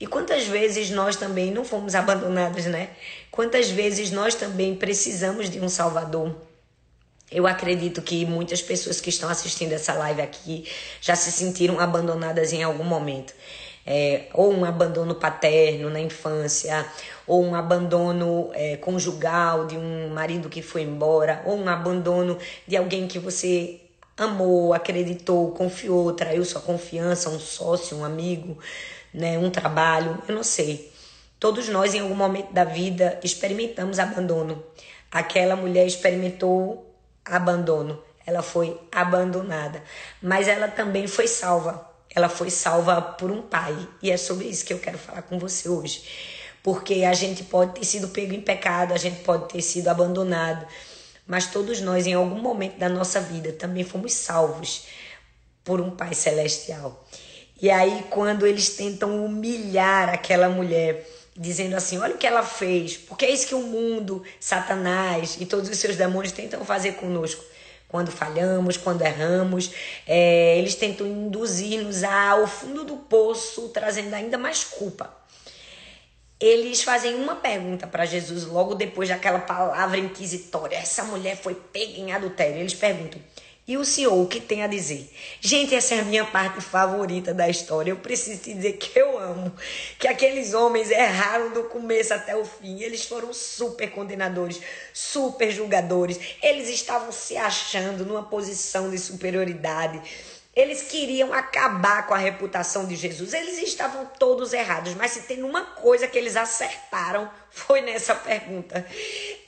E 0.00 0.06
quantas 0.06 0.46
vezes 0.46 0.88
nós 0.90 1.16
também 1.16 1.50
não 1.50 1.64
fomos 1.64 1.94
abandonados, 1.94 2.64
né? 2.64 2.90
Quantas 3.30 3.68
vezes 3.68 4.10
nós 4.10 4.34
também 4.34 4.74
precisamos 4.74 5.50
de 5.50 5.60
um 5.60 5.68
salvador? 5.68 6.34
Eu 7.30 7.46
acredito 7.46 8.00
que 8.00 8.24
muitas 8.24 8.62
pessoas 8.62 9.00
que 9.00 9.10
estão 9.10 9.28
assistindo 9.28 9.72
essa 9.72 9.92
live 9.92 10.22
aqui 10.22 10.64
já 11.00 11.14
se 11.14 11.30
sentiram 11.30 11.78
abandonadas 11.78 12.52
em 12.52 12.62
algum 12.62 12.82
momento. 12.82 13.34
É, 13.86 14.26
ou 14.34 14.52
um 14.52 14.64
abandono 14.64 15.14
paterno 15.14 15.88
na 15.88 16.00
infância, 16.00 16.86
ou 17.26 17.42
um 17.42 17.54
abandono 17.54 18.50
é, 18.52 18.76
conjugal 18.76 19.66
de 19.66 19.76
um 19.76 20.10
marido 20.10 20.48
que 20.48 20.62
foi 20.62 20.82
embora, 20.82 21.42
ou 21.46 21.56
um 21.56 21.68
abandono 21.68 22.38
de 22.68 22.76
alguém 22.76 23.08
que 23.08 23.18
você 23.18 23.80
amou, 24.16 24.74
acreditou, 24.74 25.52
confiou, 25.52 26.12
traiu 26.12 26.44
sua 26.44 26.60
confiança, 26.60 27.30
um 27.30 27.40
sócio, 27.40 27.96
um 27.96 28.04
amigo, 28.04 28.58
né, 29.14 29.38
um 29.38 29.50
trabalho, 29.50 30.22
eu 30.28 30.34
não 30.34 30.42
sei. 30.42 30.92
Todos 31.38 31.68
nós, 31.68 31.94
em 31.94 32.00
algum 32.00 32.14
momento 32.14 32.52
da 32.52 32.64
vida, 32.64 33.18
experimentamos 33.24 33.98
abandono. 33.98 34.62
Aquela 35.10 35.56
mulher 35.56 35.86
experimentou 35.86 36.94
abandono. 37.24 38.02
Ela 38.26 38.42
foi 38.42 38.78
abandonada, 38.92 39.82
mas 40.22 40.46
ela 40.46 40.68
também 40.68 41.06
foi 41.06 41.26
salva. 41.26 41.89
Ela 42.14 42.28
foi 42.28 42.50
salva 42.50 43.00
por 43.00 43.30
um 43.30 43.42
pai, 43.42 43.76
e 44.02 44.10
é 44.10 44.16
sobre 44.16 44.46
isso 44.46 44.64
que 44.64 44.72
eu 44.72 44.78
quero 44.78 44.98
falar 44.98 45.22
com 45.22 45.38
você 45.38 45.68
hoje. 45.68 46.02
Porque 46.62 47.04
a 47.04 47.14
gente 47.14 47.44
pode 47.44 47.74
ter 47.74 47.84
sido 47.84 48.08
pego 48.08 48.34
em 48.34 48.40
pecado, 48.40 48.92
a 48.92 48.98
gente 48.98 49.22
pode 49.22 49.48
ter 49.48 49.62
sido 49.62 49.88
abandonado, 49.88 50.66
mas 51.26 51.46
todos 51.46 51.80
nós, 51.80 52.06
em 52.06 52.14
algum 52.14 52.40
momento 52.40 52.78
da 52.78 52.88
nossa 52.88 53.20
vida, 53.20 53.52
também 53.52 53.84
fomos 53.84 54.12
salvos 54.12 54.86
por 55.64 55.80
um 55.80 55.90
Pai 55.90 56.12
Celestial. 56.12 57.06
E 57.62 57.70
aí, 57.70 58.04
quando 58.10 58.46
eles 58.46 58.70
tentam 58.70 59.24
humilhar 59.24 60.08
aquela 60.08 60.48
mulher, 60.48 61.06
dizendo 61.36 61.76
assim: 61.76 61.98
olha 61.98 62.14
o 62.14 62.18
que 62.18 62.26
ela 62.26 62.42
fez, 62.42 62.96
porque 62.96 63.24
é 63.24 63.30
isso 63.30 63.46
que 63.46 63.54
o 63.54 63.62
mundo, 63.62 64.22
Satanás 64.38 65.36
e 65.40 65.46
todos 65.46 65.70
os 65.70 65.78
seus 65.78 65.96
demônios 65.96 66.32
tentam 66.32 66.64
fazer 66.64 66.92
conosco. 66.92 67.44
Quando 67.90 68.10
falhamos, 68.12 68.76
quando 68.76 69.02
erramos, 69.02 69.72
é, 70.06 70.56
eles 70.58 70.76
tentam 70.76 71.06
induzir-nos 71.06 72.04
ao 72.04 72.46
fundo 72.46 72.84
do 72.84 72.96
poço, 72.96 73.68
trazendo 73.70 74.14
ainda 74.14 74.38
mais 74.38 74.62
culpa. 74.62 75.12
Eles 76.38 76.82
fazem 76.82 77.16
uma 77.16 77.34
pergunta 77.34 77.86
para 77.86 78.06
Jesus 78.06 78.44
logo 78.44 78.74
depois 78.74 79.08
daquela 79.08 79.40
palavra 79.40 79.98
inquisitória: 79.98 80.76
essa 80.76 81.02
mulher 81.04 81.36
foi 81.36 81.54
pega 81.54 81.98
em 81.98 82.12
adultério. 82.12 82.58
Eles 82.58 82.74
perguntam: 82.74 83.20
e 83.70 83.76
o 83.76 83.84
senhor, 83.84 84.14
o 84.14 84.26
que 84.26 84.40
tem 84.40 84.64
a 84.64 84.66
dizer? 84.66 85.08
Gente, 85.40 85.76
essa 85.76 85.94
é 85.94 86.00
a 86.00 86.04
minha 86.04 86.24
parte 86.24 86.60
favorita 86.60 87.32
da 87.32 87.48
história. 87.48 87.92
Eu 87.92 87.98
preciso 87.98 88.42
te 88.42 88.52
dizer 88.52 88.72
que 88.72 88.98
eu 88.98 89.16
amo. 89.16 89.52
Que 89.96 90.08
aqueles 90.08 90.54
homens 90.54 90.90
erraram 90.90 91.52
do 91.52 91.62
começo 91.62 92.12
até 92.12 92.34
o 92.34 92.44
fim. 92.44 92.80
Eles 92.82 93.04
foram 93.04 93.32
super 93.32 93.88
condenadores, 93.92 94.60
super 94.92 95.52
julgadores. 95.52 96.18
Eles 96.42 96.68
estavam 96.68 97.12
se 97.12 97.36
achando 97.36 98.04
numa 98.04 98.24
posição 98.24 98.90
de 98.90 98.98
superioridade. 98.98 100.02
Eles 100.54 100.82
queriam 100.82 101.32
acabar 101.32 102.06
com 102.06 102.14
a 102.14 102.18
reputação 102.18 102.86
de 102.86 102.96
Jesus. 102.96 103.32
Eles 103.32 103.58
estavam 103.58 104.04
todos 104.18 104.52
errados, 104.52 104.94
mas 104.94 105.12
se 105.12 105.22
tem 105.22 105.44
uma 105.44 105.64
coisa 105.64 106.08
que 106.08 106.18
eles 106.18 106.36
acertaram 106.36 107.30
foi 107.50 107.80
nessa 107.80 108.14
pergunta. 108.14 108.84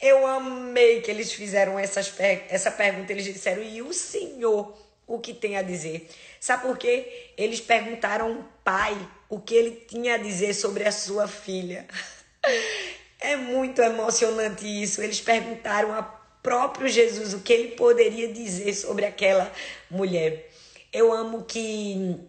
Eu 0.01 0.27
amei 0.27 1.01
que 1.01 1.11
eles 1.11 1.33
fizeram 1.33 1.79
essas, 1.79 2.13
essa 2.49 2.71
pergunta. 2.71 3.13
Eles 3.13 3.25
disseram: 3.25 3.63
"E 3.63 3.83
o 3.83 3.93
Senhor, 3.93 4.77
o 5.07 5.19
que 5.19 5.35
tem 5.35 5.57
a 5.57 5.63
dizer?" 5.63 6.09
Sabe 6.39 6.63
por 6.63 6.79
quê? 6.79 7.31
Eles 7.37 7.61
perguntaram 7.61 8.29
ao 8.29 8.45
pai 8.65 8.97
o 9.29 9.41
que 9.41 9.55
ele 9.55 9.85
tinha 9.89 10.15
a 10.15 10.19
dizer 10.19 10.55
sobre 10.55 10.85
a 10.85 10.93
sua 10.93 11.27
filha. 11.27 11.87
É 13.25 13.37
muito 13.37 13.81
emocionante 13.81 14.67
isso. 14.67 15.01
Eles 15.01 15.21
perguntaram 15.21 15.95
a 15.95 16.03
próprio 16.43 16.89
Jesus 16.89 17.33
o 17.33 17.39
que 17.39 17.53
ele 17.53 17.69
poderia 17.77 18.33
dizer 18.33 18.75
sobre 18.75 19.07
aquela 19.07 19.51
mulher. 19.89 20.51
Eu 20.93 21.13
amo 21.13 21.45
que 21.45 22.21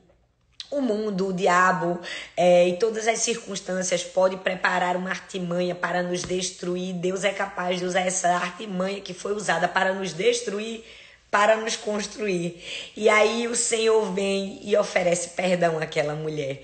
o 0.71 0.81
mundo, 0.81 1.27
o 1.27 1.33
diabo 1.33 1.99
é, 2.35 2.67
e 2.67 2.77
todas 2.77 3.07
as 3.07 3.19
circunstâncias 3.19 4.03
podem 4.03 4.37
preparar 4.37 4.95
uma 4.95 5.09
artimanha 5.09 5.75
para 5.75 6.01
nos 6.01 6.23
destruir. 6.23 6.93
Deus 6.93 7.23
é 7.23 7.31
capaz 7.31 7.79
de 7.79 7.85
usar 7.85 8.01
essa 8.01 8.29
artimanha 8.29 9.01
que 9.01 9.13
foi 9.13 9.33
usada 9.33 9.67
para 9.67 9.93
nos 9.93 10.13
destruir, 10.13 10.83
para 11.29 11.57
nos 11.57 11.75
construir. 11.75 12.63
E 12.95 13.09
aí 13.09 13.47
o 13.47 13.55
Senhor 13.55 14.11
vem 14.13 14.59
e 14.63 14.75
oferece 14.75 15.29
perdão 15.29 15.77
àquela 15.79 16.15
mulher. 16.15 16.63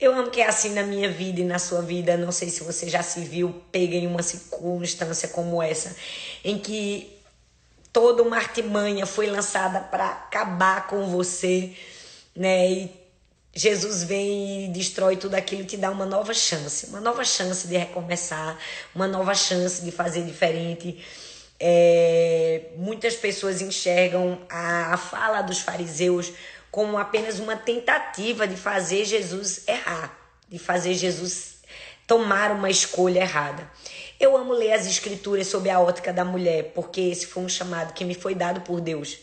Eu 0.00 0.12
amo 0.12 0.30
que 0.30 0.40
é 0.40 0.48
assim 0.48 0.70
na 0.70 0.82
minha 0.82 1.08
vida 1.08 1.40
e 1.40 1.44
na 1.44 1.58
sua 1.58 1.80
vida. 1.80 2.16
Não 2.16 2.32
sei 2.32 2.50
se 2.50 2.64
você 2.64 2.88
já 2.88 3.02
se 3.02 3.20
viu 3.20 3.62
pega 3.70 3.94
em 3.94 4.06
uma 4.06 4.22
circunstância 4.22 5.28
como 5.28 5.62
essa, 5.62 5.94
em 6.44 6.58
que 6.58 7.13
toda 7.94 8.24
uma 8.24 8.36
artimanha 8.36 9.06
foi 9.06 9.28
lançada 9.28 9.78
para 9.78 10.06
acabar 10.08 10.88
com 10.88 11.06
você. 11.06 11.72
né? 12.34 12.68
E 12.68 13.04
Jesus 13.54 14.02
vem 14.02 14.64
e 14.64 14.68
destrói 14.68 15.16
tudo 15.16 15.36
aquilo 15.36 15.62
e 15.62 15.64
te 15.64 15.76
dá 15.76 15.88
uma 15.90 16.04
nova 16.04 16.34
chance, 16.34 16.86
uma 16.86 17.00
nova 17.00 17.24
chance 17.24 17.68
de 17.68 17.76
recomeçar, 17.76 18.58
uma 18.92 19.06
nova 19.06 19.32
chance 19.32 19.80
de 19.84 19.92
fazer 19.92 20.24
diferente. 20.24 21.02
É, 21.60 22.72
muitas 22.76 23.14
pessoas 23.14 23.62
enxergam 23.62 24.40
a, 24.50 24.94
a 24.94 24.96
fala 24.96 25.40
dos 25.40 25.60
fariseus 25.60 26.32
como 26.72 26.98
apenas 26.98 27.38
uma 27.38 27.56
tentativa 27.56 28.48
de 28.48 28.56
fazer 28.56 29.04
Jesus 29.04 29.62
errar, 29.68 30.18
de 30.48 30.58
fazer 30.58 30.94
Jesus 30.94 31.58
tomar 32.08 32.50
uma 32.50 32.68
escolha 32.68 33.20
errada. 33.20 33.70
Eu 34.24 34.38
amo 34.38 34.54
ler 34.54 34.72
as 34.72 34.86
escrituras 34.86 35.48
sob 35.48 35.68
a 35.68 35.78
ótica 35.78 36.10
da 36.10 36.24
mulher, 36.24 36.72
porque 36.74 36.98
esse 36.98 37.26
foi 37.26 37.42
um 37.42 37.48
chamado 37.48 37.92
que 37.92 38.06
me 38.06 38.14
foi 38.14 38.34
dado 38.34 38.62
por 38.62 38.80
Deus. 38.80 39.18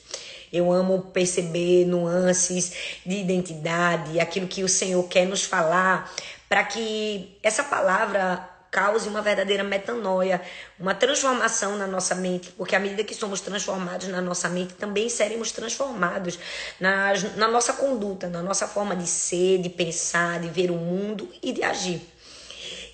Eu 0.53 0.71
amo 0.71 1.01
perceber 1.11 1.85
nuances 1.85 3.01
de 3.03 3.15
identidade, 3.15 4.19
aquilo 4.19 4.47
que 4.47 4.63
o 4.63 4.69
Senhor 4.69 5.01
quer 5.07 5.25
nos 5.25 5.43
falar, 5.43 6.13
para 6.47 6.63
que 6.63 7.35
essa 7.41 7.63
palavra 7.63 8.47
cause 8.69 9.09
uma 9.09 9.23
verdadeira 9.23 9.63
metanoia, 9.63 10.39
uma 10.79 10.93
transformação 10.93 11.79
na 11.79 11.87
nossa 11.87 12.13
mente, 12.13 12.51
porque 12.51 12.75
à 12.75 12.79
medida 12.79 13.03
que 13.03 13.15
somos 13.15 13.41
transformados 13.41 14.07
na 14.07 14.21
nossa 14.21 14.49
mente, 14.49 14.75
também 14.75 15.09
seremos 15.09 15.51
transformados 15.51 16.37
na, 16.79 17.13
na 17.37 17.47
nossa 17.47 17.73
conduta, 17.73 18.29
na 18.29 18.43
nossa 18.43 18.67
forma 18.67 18.95
de 18.95 19.07
ser, 19.07 19.63
de 19.63 19.69
pensar, 19.69 20.39
de 20.39 20.47
ver 20.49 20.69
o 20.69 20.75
mundo 20.75 21.27
e 21.41 21.51
de 21.51 21.63
agir. 21.63 22.01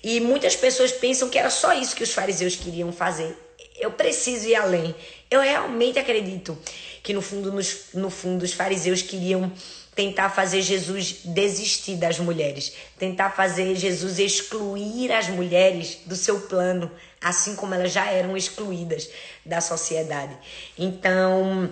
E 0.02 0.20
muitas 0.20 0.56
pessoas 0.56 0.92
pensam 0.92 1.28
que 1.28 1.38
era 1.38 1.50
só 1.50 1.72
isso 1.72 1.96
que 1.96 2.02
os 2.02 2.12
fariseus 2.12 2.56
queriam 2.56 2.92
fazer. 2.92 3.36
Eu 3.76 3.92
preciso 3.92 4.48
ir 4.48 4.54
além. 4.54 4.94
Eu 5.30 5.40
realmente 5.40 5.98
acredito 5.98 6.58
que 7.02 7.12
no 7.12 7.22
fundo, 7.22 7.52
nos, 7.52 7.86
no 7.94 8.10
fundo, 8.10 8.44
os 8.44 8.52
fariseus 8.52 9.02
queriam 9.02 9.52
tentar 9.94 10.30
fazer 10.30 10.62
Jesus 10.62 11.22
desistir 11.24 11.96
das 11.96 12.20
mulheres, 12.20 12.72
tentar 12.98 13.30
fazer 13.30 13.74
Jesus 13.74 14.20
excluir 14.20 15.10
as 15.10 15.28
mulheres 15.28 15.98
do 16.06 16.14
seu 16.14 16.42
plano, 16.42 16.88
assim 17.20 17.56
como 17.56 17.74
elas 17.74 17.92
já 17.92 18.06
eram 18.06 18.36
excluídas 18.36 19.10
da 19.44 19.60
sociedade. 19.60 20.36
Então, 20.78 21.68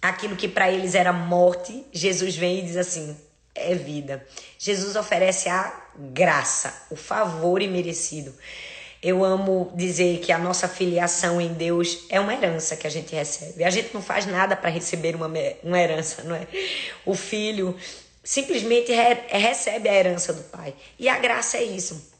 aquilo 0.00 0.36
que 0.36 0.48
para 0.48 0.70
eles 0.70 0.94
era 0.94 1.12
morte, 1.12 1.84
Jesus 1.92 2.34
vem 2.34 2.60
e 2.60 2.62
diz 2.62 2.78
assim: 2.78 3.14
é 3.54 3.74
vida. 3.74 4.26
Jesus 4.58 4.96
oferece 4.96 5.48
a 5.48 5.85
graça, 5.98 6.86
o 6.90 6.96
favor 6.96 7.62
imerecido. 7.62 8.34
Eu 9.02 9.24
amo 9.24 9.72
dizer 9.74 10.20
que 10.20 10.32
a 10.32 10.38
nossa 10.38 10.68
filiação 10.68 11.40
em 11.40 11.52
Deus 11.52 12.06
é 12.08 12.18
uma 12.18 12.34
herança 12.34 12.76
que 12.76 12.86
a 12.86 12.90
gente 12.90 13.14
recebe. 13.14 13.62
A 13.62 13.70
gente 13.70 13.92
não 13.92 14.02
faz 14.02 14.26
nada 14.26 14.56
para 14.56 14.70
receber 14.70 15.14
uma, 15.14 15.30
uma 15.62 15.80
herança, 15.80 16.22
não 16.24 16.34
é? 16.34 16.46
O 17.04 17.14
filho 17.14 17.76
simplesmente 18.24 18.92
re, 18.92 19.18
recebe 19.28 19.88
a 19.88 19.94
herança 19.94 20.32
do 20.32 20.42
pai. 20.44 20.74
E 20.98 21.08
a 21.08 21.18
graça 21.18 21.58
é 21.58 21.62
isso. 21.62 22.12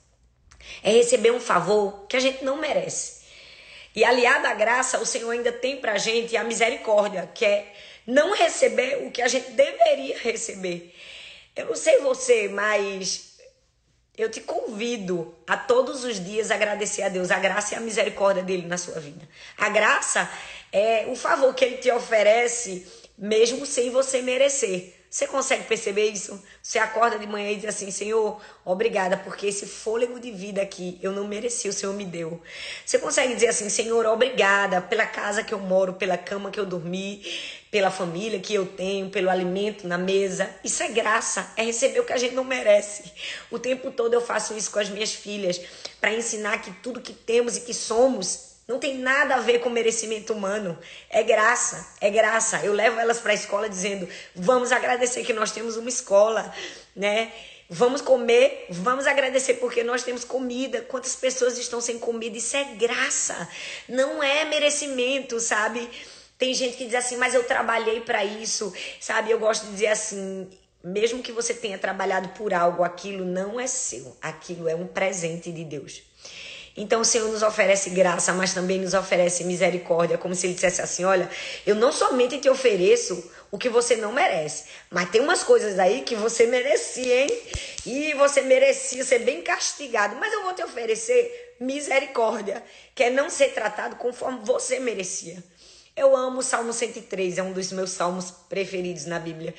É 0.83 0.91
receber 0.91 1.33
um 1.33 1.41
favor 1.41 2.07
que 2.09 2.17
a 2.17 2.21
gente 2.21 2.45
não 2.45 2.57
merece. 2.59 3.23
E 3.95 4.05
aliado 4.05 4.47
à 4.47 4.55
graça, 4.55 4.99
o 4.99 5.07
Senhor 5.07 5.31
ainda 5.31 5.51
tem 5.51 5.79
pra 5.79 5.99
gente 5.99 6.37
a 6.37 6.45
misericórdia, 6.45 7.29
que 7.35 7.45
é 7.45 7.73
não 8.07 8.35
receber 8.35 9.07
o 9.07 9.11
que 9.11 9.23
a 9.23 9.29
gente 9.29 9.51
deveria 9.53 10.19
receber. 10.19 10.95
Eu 11.57 11.67
não 11.67 11.75
sei 11.75 11.99
você, 12.01 12.49
mas 12.49 13.36
eu 14.17 14.31
te 14.31 14.41
convido 14.41 15.35
a 15.47 15.57
todos 15.57 16.05
os 16.05 16.25
dias 16.25 16.51
agradecer 16.51 17.03
a 17.03 17.09
Deus 17.09 17.31
a 17.31 17.39
graça 17.39 17.75
e 17.75 17.77
a 17.77 17.81
misericórdia 17.81 18.43
dele 18.43 18.67
na 18.67 18.79
sua 18.79 18.99
vida. 18.99 19.29
A 19.59 19.69
graça 19.69 20.29
é 20.73 21.07
o 21.09 21.15
favor 21.15 21.55
que 21.55 21.65
ele 21.65 21.77
te 21.77 21.91
oferece, 21.91 22.87
mesmo 23.19 23.67
sem 23.67 23.91
você 23.91 24.23
merecer. 24.23 24.95
Você 25.17 25.27
consegue 25.27 25.65
perceber 25.65 26.11
isso? 26.11 26.39
Você 26.63 26.79
acorda 26.79 27.19
de 27.19 27.27
manhã 27.27 27.51
e 27.51 27.57
diz 27.57 27.65
assim: 27.65 27.91
Senhor, 27.91 28.39
obrigada, 28.63 29.17
porque 29.17 29.47
esse 29.47 29.65
fôlego 29.65 30.21
de 30.21 30.31
vida 30.31 30.61
aqui 30.61 30.99
eu 31.01 31.11
não 31.11 31.27
mereci, 31.27 31.71
o 31.71 31.73
Senhor 31.73 31.95
me 31.95 32.05
deu. 32.05 32.39
Você 32.85 32.99
consegue 32.99 33.33
dizer 33.33 33.47
assim: 33.47 33.71
Senhor, 33.71 34.05
obrigada 34.05 34.79
pela 34.83 35.07
casa 35.07 35.43
que 35.43 35.55
eu 35.55 35.59
moro, 35.59 35.95
pela 35.95 36.19
cama 36.19 36.51
que 36.51 36.61
eu 36.61 36.67
dormi, 36.67 37.25
pela 37.71 37.91
família 37.91 38.39
que 38.39 38.53
eu 38.53 38.67
tenho, 38.67 39.09
pelo 39.09 39.31
alimento 39.31 39.89
na 39.89 39.97
mesa. 39.97 40.55
Isso 40.63 40.83
é 40.83 40.89
graça, 40.89 41.51
é 41.57 41.63
receber 41.63 42.01
o 42.01 42.05
que 42.05 42.13
a 42.13 42.19
gente 42.19 42.35
não 42.35 42.45
merece. 42.45 43.11
O 43.51 43.59
tempo 43.59 43.91
todo 43.91 44.13
eu 44.13 44.21
faço 44.21 44.55
isso 44.55 44.71
com 44.71 44.81
as 44.81 44.91
minhas 44.91 45.15
filhas, 45.15 45.59
para 45.99 46.13
ensinar 46.13 46.61
que 46.61 46.71
tudo 46.83 47.01
que 47.01 47.15
temos 47.15 47.57
e 47.57 47.63
que 47.63 47.73
somos 47.73 48.56
não 48.67 48.81
tem 48.81 48.99
nada 48.99 49.37
a 49.37 49.41
ver 49.41 49.61
com 49.61 49.71
merecimento 49.71 50.33
humano. 50.33 50.77
É 51.09 51.23
graça, 51.23 51.95
é 52.01 52.11
graça. 52.11 52.65
Eu 52.65 52.73
levo 52.73 52.99
elas 52.99 53.21
para 53.21 53.31
a 53.31 53.35
escola 53.35 53.69
dizendo: 53.69 54.09
vamos 54.35 54.73
agradecer 54.73 55.25
que 55.25 55.33
nós 55.33 55.53
temos 55.53 55.77
uma 55.77 55.89
escola, 55.89 56.53
né? 56.95 57.33
Vamos 57.69 58.01
comer, 58.01 58.67
vamos 58.71 59.07
agradecer 59.07 59.55
porque 59.55 59.83
nós 59.83 60.05
temos 60.05 60.25
comida. 60.25 60.83
Quantas 60.83 61.17
pessoas 61.17 61.59
estão 61.59 61.81
sem 61.81 61.99
comida? 61.99 62.37
Isso 62.37 62.57
é 62.57 62.65
graça, 62.75 63.49
não 63.89 64.23
é 64.23 64.45
merecimento, 64.45 65.41
sabe? 65.41 65.89
Tem 66.39 66.55
gente 66.55 66.77
que 66.77 66.85
diz 66.85 66.95
assim, 66.95 67.17
mas 67.17 67.35
eu 67.35 67.43
trabalhei 67.45 68.01
para 68.01 68.25
isso, 68.25 68.73
sabe? 69.01 69.31
Eu 69.31 69.39
gosto 69.39 69.65
de 69.65 69.73
dizer 69.73 69.89
assim, 69.89 70.49
mesmo 70.85 71.23
que 71.23 71.33
você 71.33 71.55
tenha 71.55 71.79
trabalhado 71.79 72.29
por 72.31 72.55
algo, 72.55 72.85
aquilo 72.85 73.25
não 73.25 73.59
é 73.59 73.67
seu, 73.67 74.17
aquilo 74.23 74.69
é 74.69 74.75
um 74.77 74.87
presente 74.87 75.51
de 75.51 75.65
Deus. 75.65 76.03
Então 76.77 77.01
o 77.01 77.05
Senhor 77.05 77.31
nos 77.31 77.43
oferece 77.43 77.91
graça, 77.91 78.33
mas 78.35 78.53
também 78.53 78.79
nos 78.79 78.93
oferece 78.93 79.45
misericórdia, 79.45 80.19
como 80.19 80.35
se 80.35 80.47
ele 80.47 80.55
dissesse 80.55 80.83
assim: 80.83 81.05
Olha, 81.05 81.29
eu 81.67 81.75
não 81.75 81.91
somente 81.91 82.39
te 82.39 82.51
ofereço 82.51 83.31
o 83.51 83.57
que 83.57 83.69
você 83.69 83.97
não 83.97 84.13
merece, 84.13 84.65
mas 84.91 85.09
tem 85.09 85.21
umas 85.21 85.43
coisas 85.43 85.79
aí 85.79 86.03
que 86.03 86.15
você 86.15 86.47
merecia, 86.47 87.23
hein? 87.23 87.43
E 87.87 88.13
você 88.15 88.43
merecia 88.43 89.03
ser 89.05 89.21
bem 89.21 89.41
castigado, 89.41 90.17
mas 90.17 90.33
eu 90.33 90.43
vou 90.43 90.53
te 90.53 90.63
oferecer 90.63 91.55
misericórdia, 91.59 92.63
que 92.95 93.05
é 93.05 93.11
não 93.11 93.31
ser 93.31 93.55
tratado 93.55 93.97
conforme 93.97 94.41
você 94.43 94.79
merecia. 94.79 95.43
Eu 95.97 96.15
amo 96.15 96.41
o 96.41 96.43
Salmo 96.43 96.75
103, 96.75 97.39
é 97.39 97.43
um 97.43 97.53
dos 97.53 97.73
meus 97.73 97.91
salmos 97.91 98.31
preferidos 98.31 99.07
na 99.07 99.19
Bíblia. 99.19 99.55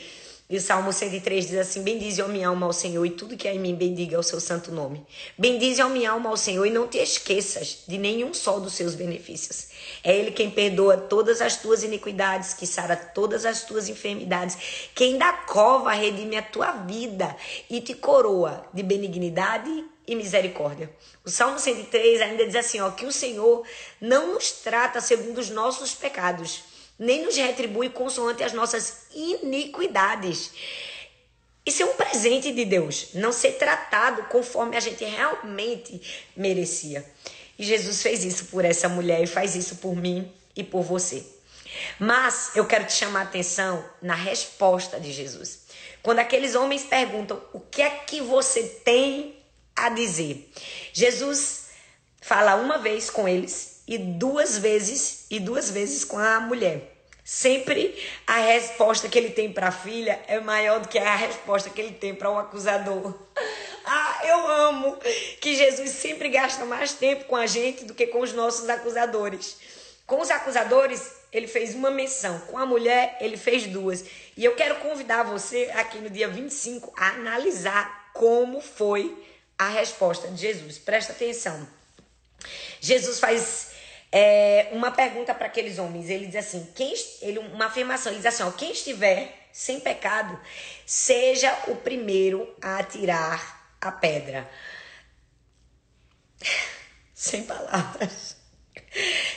E 0.49 0.55
o 0.55 0.61
Salmo 0.61 0.93
103 0.93 1.47
diz 1.47 1.57
assim: 1.57 1.83
Bendize, 1.83 2.21
ó 2.21 2.27
minha 2.29 2.47
alma, 2.47 2.65
ao 2.65 2.71
Senhor, 2.71 3.05
e 3.05 3.09
tudo 3.09 3.35
que 3.35 3.49
há 3.49 3.53
em 3.53 3.59
mim 3.59 3.75
bendiga 3.75 4.17
o 4.17 4.23
seu 4.23 4.39
santo 4.39 4.71
nome. 4.71 5.05
Bendize, 5.37 5.81
ó 5.81 5.89
minha 5.89 6.11
alma, 6.11 6.29
ao 6.29 6.37
Senhor, 6.37 6.65
e 6.65 6.69
não 6.69 6.87
te 6.87 6.97
esqueças 6.99 7.79
de 7.85 7.97
nenhum 7.97 8.33
só 8.33 8.57
dos 8.57 8.73
seus 8.73 8.95
benefícios. 8.95 9.67
É 10.01 10.15
Ele 10.15 10.31
quem 10.31 10.49
perdoa 10.49 10.95
todas 10.95 11.41
as 11.41 11.57
tuas 11.57 11.83
iniquidades, 11.83 12.53
que 12.53 12.65
sara 12.65 12.95
todas 12.95 13.45
as 13.45 13.63
tuas 13.63 13.89
enfermidades, 13.89 14.57
quem 14.95 15.17
da 15.17 15.33
cova 15.33 15.91
redime 15.91 16.37
a 16.37 16.41
tua 16.41 16.71
vida 16.71 17.35
e 17.69 17.81
te 17.81 17.93
coroa 17.93 18.65
de 18.73 18.81
benignidade 18.83 19.83
e 20.07 20.15
misericórdia. 20.15 20.89
O 21.25 21.29
Salmo 21.29 21.59
103 21.59 22.21
ainda 22.21 22.45
diz 22.45 22.55
assim: 22.55 22.79
ó, 22.79 22.89
que 22.91 23.05
o 23.05 23.11
Senhor 23.11 23.65
não 23.99 24.35
nos 24.35 24.51
trata 24.51 25.01
segundo 25.01 25.39
os 25.39 25.49
nossos 25.49 25.93
pecados 25.93 26.63
nem 26.97 27.23
nos 27.23 27.35
retribui 27.35 27.89
consoante 27.89 28.43
as 28.43 28.53
nossas 28.53 29.07
iniquidades. 29.13 30.51
Isso 31.65 31.83
é 31.83 31.85
um 31.85 31.95
presente 31.95 32.51
de 32.53 32.63
Deus, 32.63 33.09
não 33.13 33.31
ser 33.31 33.53
tratado 33.53 34.23
conforme 34.23 34.77
a 34.77 34.79
gente 34.79 35.03
realmente 35.03 36.01
merecia. 36.35 37.05
E 37.59 37.63
Jesus 37.63 38.01
fez 38.01 38.23
isso 38.23 38.45
por 38.45 38.63
essa 38.63 38.87
mulher 38.87 39.21
e 39.21 39.27
faz 39.27 39.55
isso 39.55 39.75
por 39.77 39.95
mim 39.95 40.31
e 40.55 40.63
por 40.63 40.81
você. 40.81 41.25
Mas 41.99 42.51
eu 42.55 42.65
quero 42.65 42.85
te 42.85 42.93
chamar 42.93 43.19
a 43.19 43.23
atenção 43.23 43.83
na 44.01 44.15
resposta 44.15 44.99
de 44.99 45.11
Jesus. 45.11 45.65
Quando 46.01 46.19
aqueles 46.19 46.55
homens 46.55 46.83
perguntam: 46.83 47.41
"O 47.51 47.59
que 47.59 47.81
é 47.81 47.89
que 47.89 48.21
você 48.21 48.63
tem 48.63 49.35
a 49.75 49.89
dizer?" 49.89 50.49
Jesus 50.93 51.67
fala 52.21 52.55
uma 52.55 52.77
vez 52.77 53.09
com 53.09 53.27
eles 53.27 53.76
e 53.87 53.97
duas 53.97 54.57
vezes 54.57 55.25
e 55.29 55.39
duas 55.39 55.71
vezes 55.71 56.03
com 56.03 56.19
a 56.19 56.39
mulher. 56.39 56.93
Sempre 57.23 57.93
a 58.25 58.37
resposta 58.37 59.09
que 59.09 59.17
ele 59.17 59.31
tem 59.31 59.51
para 59.51 59.67
a 59.67 59.71
filha 59.71 60.19
é 60.27 60.39
maior 60.39 60.79
do 60.79 60.87
que 60.87 60.97
a 60.97 61.15
resposta 61.15 61.69
que 61.69 61.81
ele 61.81 61.93
tem 61.93 62.15
para 62.15 62.31
o 62.31 62.37
acusador. 62.37 63.13
Ah, 63.89 64.19
eu 64.25 64.47
amo 64.49 64.97
que 65.39 65.55
Jesus 65.55 65.91
sempre 65.91 66.27
gasta 66.27 66.65
mais 66.65 66.91
tempo 66.91 67.23
com 67.23 67.37
a 67.37 67.47
gente 67.47 67.85
do 67.85 67.93
que 67.93 68.07
com 68.07 68.19
os 68.19 68.33
nossos 68.33 68.67
acusadores. 68.67 69.55
Com 70.05 70.19
os 70.19 70.29
acusadores, 70.29 71.09
ele 71.31 71.47
fez 71.47 71.73
uma 71.73 71.89
menção. 71.89 72.37
Com 72.47 72.57
a 72.57 72.65
mulher, 72.65 73.17
ele 73.21 73.37
fez 73.37 73.65
duas. 73.65 74.03
E 74.35 74.43
eu 74.43 74.55
quero 74.55 74.75
convidar 74.81 75.23
você 75.23 75.71
aqui 75.73 75.99
no 75.99 76.09
dia 76.09 76.27
25 76.27 76.93
a 76.97 77.11
analisar 77.11 78.11
como 78.13 78.59
foi 78.59 79.17
a 79.57 79.69
resposta 79.69 80.27
de 80.27 80.41
Jesus. 80.41 80.77
Presta 80.77 81.13
atenção. 81.13 81.65
Jesus 82.81 83.21
faz 83.21 83.69
é, 84.19 84.69
uma 84.71 84.89
pergunta 84.89 85.31
para 85.35 85.45
aqueles 85.45 85.77
homens. 85.77 86.09
Ele 86.09 86.25
diz 86.25 86.37
assim: 86.37 86.67
quem, 86.73 86.91
ele, 87.21 87.37
uma 87.37 87.67
afirmação, 87.67 88.11
ele 88.11 88.19
diz 88.19 88.25
assim: 88.25 88.41
ó, 88.41 88.49
quem 88.49 88.71
estiver 88.71 89.47
sem 89.53 89.79
pecado, 89.79 90.39
seja 90.87 91.55
o 91.67 91.75
primeiro 91.75 92.51
a 92.59 92.79
atirar 92.79 93.75
a 93.79 93.91
pedra. 93.91 94.49
Sem 97.13 97.43
palavras. 97.43 98.37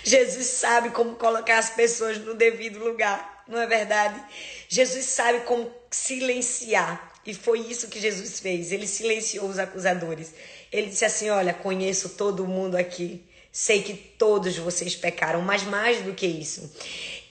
Jesus 0.05 0.47
sabe 0.47 0.91
como 0.91 1.17
colocar 1.17 1.59
as 1.59 1.71
pessoas 1.71 2.19
no 2.19 2.35
devido 2.35 2.79
lugar. 2.79 3.45
não 3.49 3.59
é 3.59 3.67
verdade? 3.67 4.23
Jesus 4.69 5.07
sabe 5.07 5.41
como 5.41 5.71
silenciar. 5.91 7.11
E 7.25 7.35
foi 7.35 7.61
isso 7.61 7.89
que 7.89 7.99
Jesus 7.99 8.41
fez. 8.41 8.71
Ele 8.71 8.87
silenciou 8.87 9.49
os 9.49 9.59
acusadores. 9.59 10.33
Ele 10.73 10.89
disse 10.89 11.05
assim: 11.05 11.31
Olha, 11.31 11.53
conheço 11.53 12.11
todo 12.11 12.47
mundo 12.47 12.77
aqui. 12.77 13.30
Sei 13.53 13.83
que 13.83 13.95
todos 13.95 14.57
vocês 14.57 14.95
pecaram, 14.95 15.43
mas 15.43 15.65
mais 15.65 16.03
do 16.03 16.15
que 16.15 16.27
isso, 16.27 16.73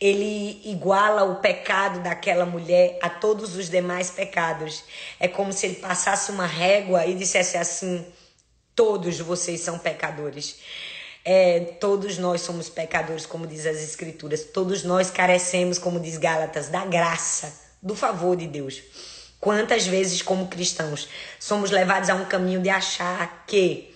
ele 0.02 0.62
iguala 0.66 1.24
o 1.24 1.36
pecado 1.36 2.02
daquela 2.02 2.46
mulher 2.46 3.00
a 3.02 3.10
todos 3.10 3.56
os 3.56 3.70
demais 3.70 4.10
pecados. 4.12 4.84
É 5.20 5.28
como 5.28 5.54
se 5.54 5.66
ele 5.66 5.76
passasse 5.76 6.32
uma 6.32 6.46
régua 6.46 7.06
e 7.06 7.16
dissesse 7.16 7.58
assim: 7.58 8.06
todos 8.76 9.20
vocês 9.20 9.62
são 9.62 9.80
pecadores. 9.80 10.58
É, 11.24 11.60
todos 11.80 12.18
nós 12.18 12.42
somos 12.42 12.70
pecadores, 12.70 13.26
como 13.26 13.46
diz 13.46 13.66
as 13.66 13.78
Escrituras. 13.78 14.44
Todos 14.44 14.84
nós 14.84 15.12
carecemos, 15.12 15.78
como 15.78 16.00
diz 16.00 16.18
Gálatas, 16.18 16.70
da 16.70 16.86
graça, 16.86 17.54
do 17.82 17.96
favor 17.96 18.36
de 18.36 18.48
Deus. 18.48 18.82
Quantas 19.40 19.86
vezes, 19.86 20.22
como 20.22 20.48
cristãos, 20.48 21.08
somos 21.40 21.72
levados 21.72 22.10
a 22.10 22.16
um 22.16 22.26
caminho 22.26 22.62
de 22.62 22.70
achar 22.70 23.46
que 23.46 23.94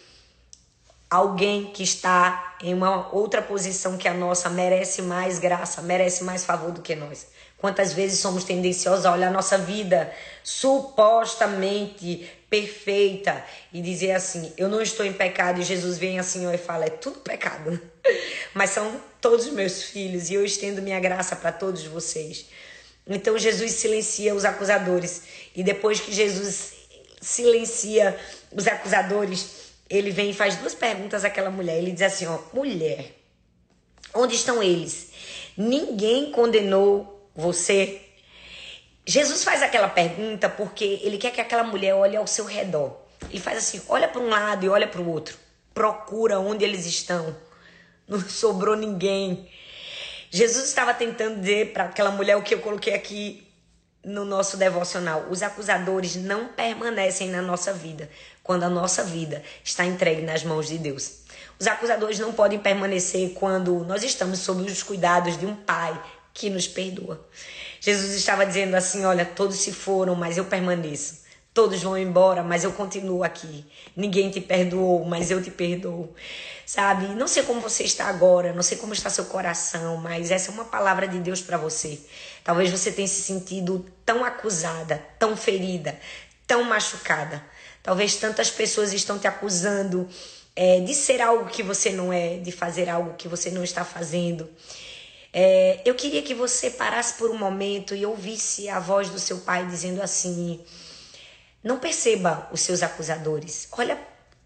alguém 1.13 1.65
que 1.65 1.84
está 1.84 2.56
em 2.60 2.73
uma 2.73 3.13
outra 3.13 3.39
posição 3.39 3.97
que 3.97 4.08
a 4.08 4.13
nossa 4.15 4.49
merece 4.49 4.99
mais 5.02 5.38
graça, 5.38 5.80
merece 5.82 6.23
mais 6.23 6.43
favor 6.43 6.71
do 6.71 6.82
que 6.82 6.95
nós. 6.95 7.28
Quantas 7.56 7.93
vezes 7.93 8.19
somos 8.19 8.43
tendenciosos 8.43 9.06
a 9.06 9.12
olhar 9.12 9.32
nossa 9.32 9.58
vida 9.60 10.12
supostamente 10.43 12.28
perfeita 12.49 13.45
e 13.71 13.80
dizer 13.80 14.13
assim: 14.13 14.52
eu 14.58 14.67
não 14.67 14.82
estou 14.82 15.06
em 15.06 15.13
pecado, 15.13 15.62
e 15.62 15.63
Jesus 15.63 15.99
vem 15.99 16.17
assim 16.17 16.52
e 16.52 16.58
fala: 16.58 16.86
é 16.86 16.89
tudo 16.89 17.19
pecado, 17.19 17.80
mas 18.56 18.71
são 18.71 18.99
todos 19.21 19.47
meus 19.52 19.84
filhos 19.84 20.32
e 20.32 20.34
eu 20.34 20.43
estendo 20.43 20.82
minha 20.82 20.99
graça 20.99 21.36
para 21.36 21.52
todos 21.52 21.86
vocês. 21.86 22.47
Então 23.08 23.38
Jesus 23.38 23.73
silencia 23.73 24.34
os 24.34 24.45
acusadores 24.45 25.21
e 25.56 25.62
depois 25.63 25.99
que 25.99 26.12
Jesus 26.12 26.73
silencia 27.21 28.19
os 28.52 28.67
acusadores, 28.67 29.62
ele 29.93 30.10
vem 30.10 30.32
e 30.32 30.34
faz 30.34 30.56
duas 30.56 30.73
perguntas 30.73 31.23
àquela 31.23 31.51
mulher. 31.51 31.77
Ele 31.77 31.91
diz 31.91 32.01
assim: 32.01 32.25
ó, 32.25 32.39
mulher, 32.51 33.13
onde 34.13 34.36
estão 34.36 34.62
eles? 34.62 35.12
Ninguém 35.56 36.32
condenou 36.32 37.29
você? 37.36 38.01
Jesus 39.06 39.43
faz 39.43 39.62
aquela 39.62 39.88
pergunta 39.88 40.49
porque 40.49 40.99
ele 41.03 41.17
quer 41.17 41.32
que 41.32 41.41
aquela 41.41 41.63
mulher 41.63 41.93
olhe 41.93 42.17
ao 42.17 42.25
seu 42.25 42.45
redor. 42.45 42.97
Ele 43.29 43.39
faz 43.39 43.60
assim: 43.60 43.82
olha 43.88 44.08
para 44.08 44.21
um 44.21 44.29
lado 44.29 44.65
e 44.65 44.69
olha 44.69 44.88
para 44.88 45.01
o 45.01 45.10
outro. 45.10 45.38
Procura 45.73 46.39
onde 46.39 46.65
eles 46.65 46.86
estão. 46.86 47.36
Não 48.08 48.19
sobrou 48.27 48.75
ninguém. 48.75 49.47
Jesus 50.32 50.65
estava 50.65 50.93
tentando 50.93 51.39
dizer 51.39 51.71
para 51.71 51.84
aquela 51.84 52.10
mulher 52.10 52.36
o 52.36 52.41
que 52.41 52.56
eu 52.56 52.60
coloquei 52.60 52.95
aqui 52.95 53.47
no 54.04 54.26
nosso 54.26 54.58
devocional. 54.58 55.28
Os 55.30 55.42
acusadores 55.42 56.16
não 56.16 56.48
permanecem 56.48 57.30
na 57.30 57.42
nossa 57.42 57.74
vida 57.74 58.10
quando 58.44 58.63
a 58.63 58.70
nossa 58.70 59.04
vida 59.04 59.42
está 59.63 59.86
entregue 59.86 60.22
nas 60.22 60.44
mãos 60.44 60.68
de 60.68 60.78
Deus. 60.78 61.24
Os 61.60 61.68
acusadores 61.68 62.20
não 62.20 62.34
podem 62.34 62.60
permanecer 62.60 63.32
quando 63.34 63.86
nós 63.86 64.04
estamos 64.04 64.39
sob 64.39 64.63
os 64.63 64.84
cuidados 64.84 65.38
de 65.38 65.46
um 65.46 65.56
pai 65.56 65.98
que 66.34 66.50
nos 66.50 66.68
perdoa. 66.68 67.26
Jesus 67.80 68.13
estava 68.13 68.46
dizendo 68.46 68.76
assim: 68.76 69.06
Olha, 69.06 69.26
todos 69.26 69.58
se 69.58 69.72
foram, 69.72 70.16
mas 70.16 70.38
eu 70.38 70.46
permaneço. 70.46 71.24
Todos 71.54 71.84
vão 71.84 71.96
embora, 71.96 72.42
mas 72.42 72.63
eu 72.63 72.74
continuo 72.74 73.24
aqui. 73.24 73.63
Ninguém 73.96 74.32
te 74.32 74.42
perdoou, 74.42 75.06
mas 75.06 75.30
eu 75.30 75.42
te 75.42 75.52
perdoo. 75.52 76.12
Sabe? 76.66 77.08
Não 77.13 77.28
sei 77.28 77.44
como 77.44 77.62
você 77.62 77.84
está 77.84 78.06
agora, 78.06 78.52
não 78.54 78.63
sei 78.63 78.78
como 78.78 78.92
está 78.92 79.08
seu 79.08 79.26
coração, 79.26 79.98
mas 79.98 80.32
essa 80.32 80.50
é 80.50 80.54
uma 80.54 80.66
palavra 80.66 81.08
de 81.08 81.20
Deus 81.20 81.42
para 81.42 81.56
você. 81.56 82.00
Talvez 82.43 82.69
você 82.69 82.91
tenha 82.91 83.08
se 83.08 83.21
sentido 83.21 83.86
tão 84.06 84.25
acusada, 84.25 85.03
tão 85.17 85.36
ferida, 85.38 85.97
tão 86.45 86.63
machucada. 86.63 87.43
Talvez 87.82 88.15
tantas 88.15 88.49
pessoas 88.49 88.93
estão 88.93 89.17
te 89.17 89.27
acusando 89.27 90.08
é, 90.56 90.79
de 90.82 90.93
ser 90.93 91.21
algo 91.21 91.49
que 91.49 91.63
você 91.63 91.91
não 91.91 92.12
é, 92.12 92.38
de 92.38 92.51
fazer 92.51 92.89
algo 92.89 93.15
que 93.15 93.27
você 93.27 93.49
não 93.49 93.63
está 93.63 93.84
fazendo. 93.84 94.49
É, 95.32 95.82
eu 95.84 95.95
queria 95.95 96.21
que 96.21 96.34
você 96.34 96.69
parasse 96.69 97.15
por 97.15 97.32
um 97.32 97.38
momento 97.38 97.95
e 97.95 98.06
ouvisse 98.06 98.69
a 98.69 98.79
voz 98.79 99.10
do 99.10 99.19
seu 99.19 99.39
pai 99.39 99.65
dizendo 99.65 100.01
assim: 100.01 100.63
não 101.63 101.79
perceba 101.79 102.47
os 102.51 102.62
seus 102.62 102.84
acusadores. 102.84 103.67
Olha 103.71 103.99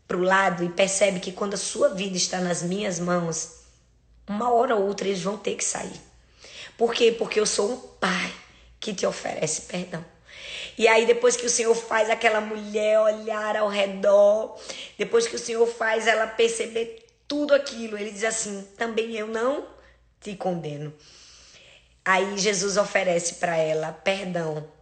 para 0.07 0.17
o 0.17 0.21
lado 0.21 0.63
e 0.63 0.69
percebe 0.69 1.19
que 1.19 1.33
quando 1.33 1.55
a 1.55 1.57
sua 1.57 1.89
vida 1.89 2.15
está 2.15 2.39
nas 2.39 2.61
minhas 2.61 2.99
mãos, 2.99 3.49
uma 4.25 4.51
hora 4.51 4.75
ou 4.75 4.87
outra 4.87 5.07
eles 5.07 5.21
vão 5.21 5.37
ter 5.37 5.55
que 5.55 5.63
sair. 5.63 6.06
Por 6.77 6.93
quê? 6.93 7.11
Porque 7.11 7.39
eu 7.39 7.45
sou 7.45 7.71
um 7.71 7.77
pai 7.77 8.33
que 8.79 8.93
te 8.93 9.05
oferece 9.05 9.63
perdão. 9.63 10.05
E 10.77 10.87
aí, 10.87 11.05
depois 11.05 11.35
que 11.35 11.45
o 11.45 11.49
Senhor 11.49 11.73
faz 11.73 12.09
aquela 12.09 12.39
mulher 12.39 12.99
olhar 12.99 13.57
ao 13.57 13.67
redor, 13.67 14.59
depois 14.97 15.27
que 15.27 15.35
o 15.35 15.39
Senhor 15.39 15.65
faz 15.65 16.05
ela 16.05 16.27
perceber 16.27 17.05
tudo 17.27 17.55
aquilo, 17.55 17.97
ele 17.97 18.11
diz 18.11 18.23
assim: 18.23 18.65
também 18.77 19.15
eu 19.15 19.27
não 19.27 19.67
te 20.21 20.35
condeno. 20.35 20.93
Aí 22.05 22.37
Jesus 22.37 22.77
oferece 22.77 23.35
para 23.35 23.57
ela 23.57 23.91
perdão 23.91 24.77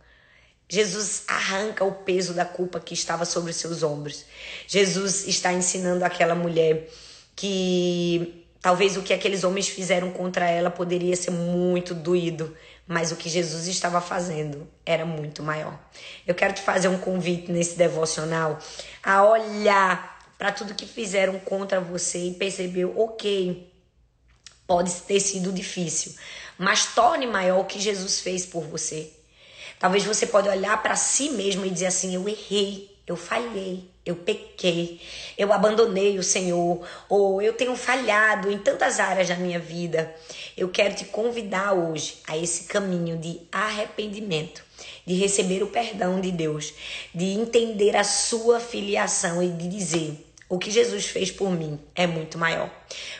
Jesus 0.67 1.23
arranca 1.27 1.83
o 1.83 1.91
peso 1.91 2.33
da 2.33 2.45
culpa 2.45 2.79
que 2.79 2.93
estava 2.93 3.23
sobre 3.23 3.51
os 3.51 3.57
seus 3.57 3.83
ombros. 3.83 4.25
Jesus 4.67 5.27
está 5.27 5.53
ensinando 5.53 6.03
aquela 6.03 6.33
mulher 6.33 6.89
que 7.35 8.44
talvez 8.65 8.97
o 8.97 9.03
que 9.03 9.13
aqueles 9.13 9.43
homens 9.43 9.67
fizeram 9.67 10.09
contra 10.09 10.49
ela 10.49 10.71
poderia 10.71 11.15
ser 11.15 11.29
muito 11.29 11.93
doído, 11.93 12.57
mas 12.87 13.11
o 13.11 13.15
que 13.15 13.29
Jesus 13.29 13.67
estava 13.67 14.01
fazendo 14.01 14.67
era 14.83 15.05
muito 15.05 15.43
maior. 15.43 15.79
Eu 16.25 16.33
quero 16.33 16.51
te 16.51 16.63
fazer 16.63 16.87
um 16.87 16.97
convite 16.97 17.51
nesse 17.51 17.77
devocional 17.77 18.57
a 19.03 19.23
olhar 19.23 20.19
para 20.35 20.51
tudo 20.51 20.73
que 20.73 20.87
fizeram 20.87 21.37
contra 21.37 21.79
você 21.79 22.29
e 22.29 22.33
perceber, 22.33 22.85
ok, 22.85 23.71
pode 24.65 24.91
ter 25.01 25.19
sido 25.19 25.51
difícil, 25.51 26.15
mas 26.57 26.87
torne 26.87 27.27
maior 27.27 27.59
o 27.59 27.65
que 27.65 27.79
Jesus 27.79 28.19
fez 28.19 28.47
por 28.47 28.63
você. 28.63 29.13
Talvez 29.77 30.03
você 30.03 30.25
pode 30.25 30.49
olhar 30.49 30.81
para 30.81 30.95
si 30.95 31.29
mesmo 31.29 31.67
e 31.67 31.69
dizer 31.69 31.85
assim: 31.85 32.15
eu 32.15 32.27
errei, 32.27 32.97
eu 33.05 33.15
falhei, 33.15 33.87
eu 34.05 34.15
pequei, 34.15 35.01
eu 35.35 35.51
abandonei 35.51 36.19
o 36.19 36.23
Senhor, 36.23 36.85
ou 37.09 37.41
eu 37.41 37.53
tenho 37.53 37.75
falhado 37.75 38.51
em 38.51 38.59
tantas 38.59 38.99
áreas 38.99 39.27
da 39.27 39.35
minha 39.35 39.59
vida. 39.59 40.13
Eu 40.55 40.69
quero 40.69 40.93
te 40.93 41.05
convidar 41.05 41.73
hoje 41.73 42.17
a 42.27 42.37
esse 42.37 42.65
caminho 42.65 43.17
de 43.17 43.41
arrependimento, 43.51 44.63
de 45.05 45.15
receber 45.15 45.63
o 45.63 45.67
perdão 45.67 46.21
de 46.21 46.31
Deus, 46.31 46.73
de 47.13 47.25
entender 47.25 47.95
a 47.95 48.03
sua 48.03 48.59
filiação 48.59 49.41
e 49.41 49.49
de 49.49 49.67
dizer: 49.67 50.23
o 50.47 50.59
que 50.59 50.69
Jesus 50.69 51.07
fez 51.07 51.31
por 51.31 51.49
mim 51.49 51.79
é 51.95 52.05
muito 52.05 52.37
maior. 52.37 52.69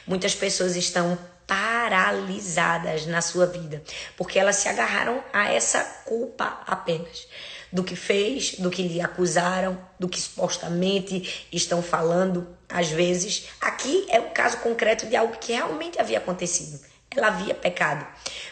Muitas 0.06 0.36
pessoas 0.36 0.76
estão 0.76 1.18
paralisadas 1.48 3.08
na 3.08 3.22
sua 3.22 3.48
vida, 3.48 3.84
porque 4.16 4.38
elas 4.38 4.58
se 4.58 4.68
agarraram 4.68 5.24
a 5.34 5.52
essa 5.52 5.84
culpa 6.06 6.62
apenas 6.66 7.28
do 7.72 7.84
que 7.84 7.96
fez, 7.96 8.56
do 8.56 8.70
que 8.70 8.84
lhe 8.84 9.02
acusaram, 9.02 9.78
do 10.00 10.08
que 10.08 10.20
supostamente 10.20 11.48
estão 11.52 11.82
falando. 11.82 12.48
Às 12.70 12.90
vezes, 12.90 13.48
aqui 13.62 14.06
é 14.10 14.20
o 14.20 14.32
caso 14.32 14.58
concreto 14.58 15.06
de 15.06 15.16
algo 15.16 15.38
que 15.38 15.54
realmente 15.54 16.00
havia 16.00 16.18
acontecido. 16.18 16.80
Ela 17.16 17.28
havia 17.28 17.54
pecado. 17.54 18.06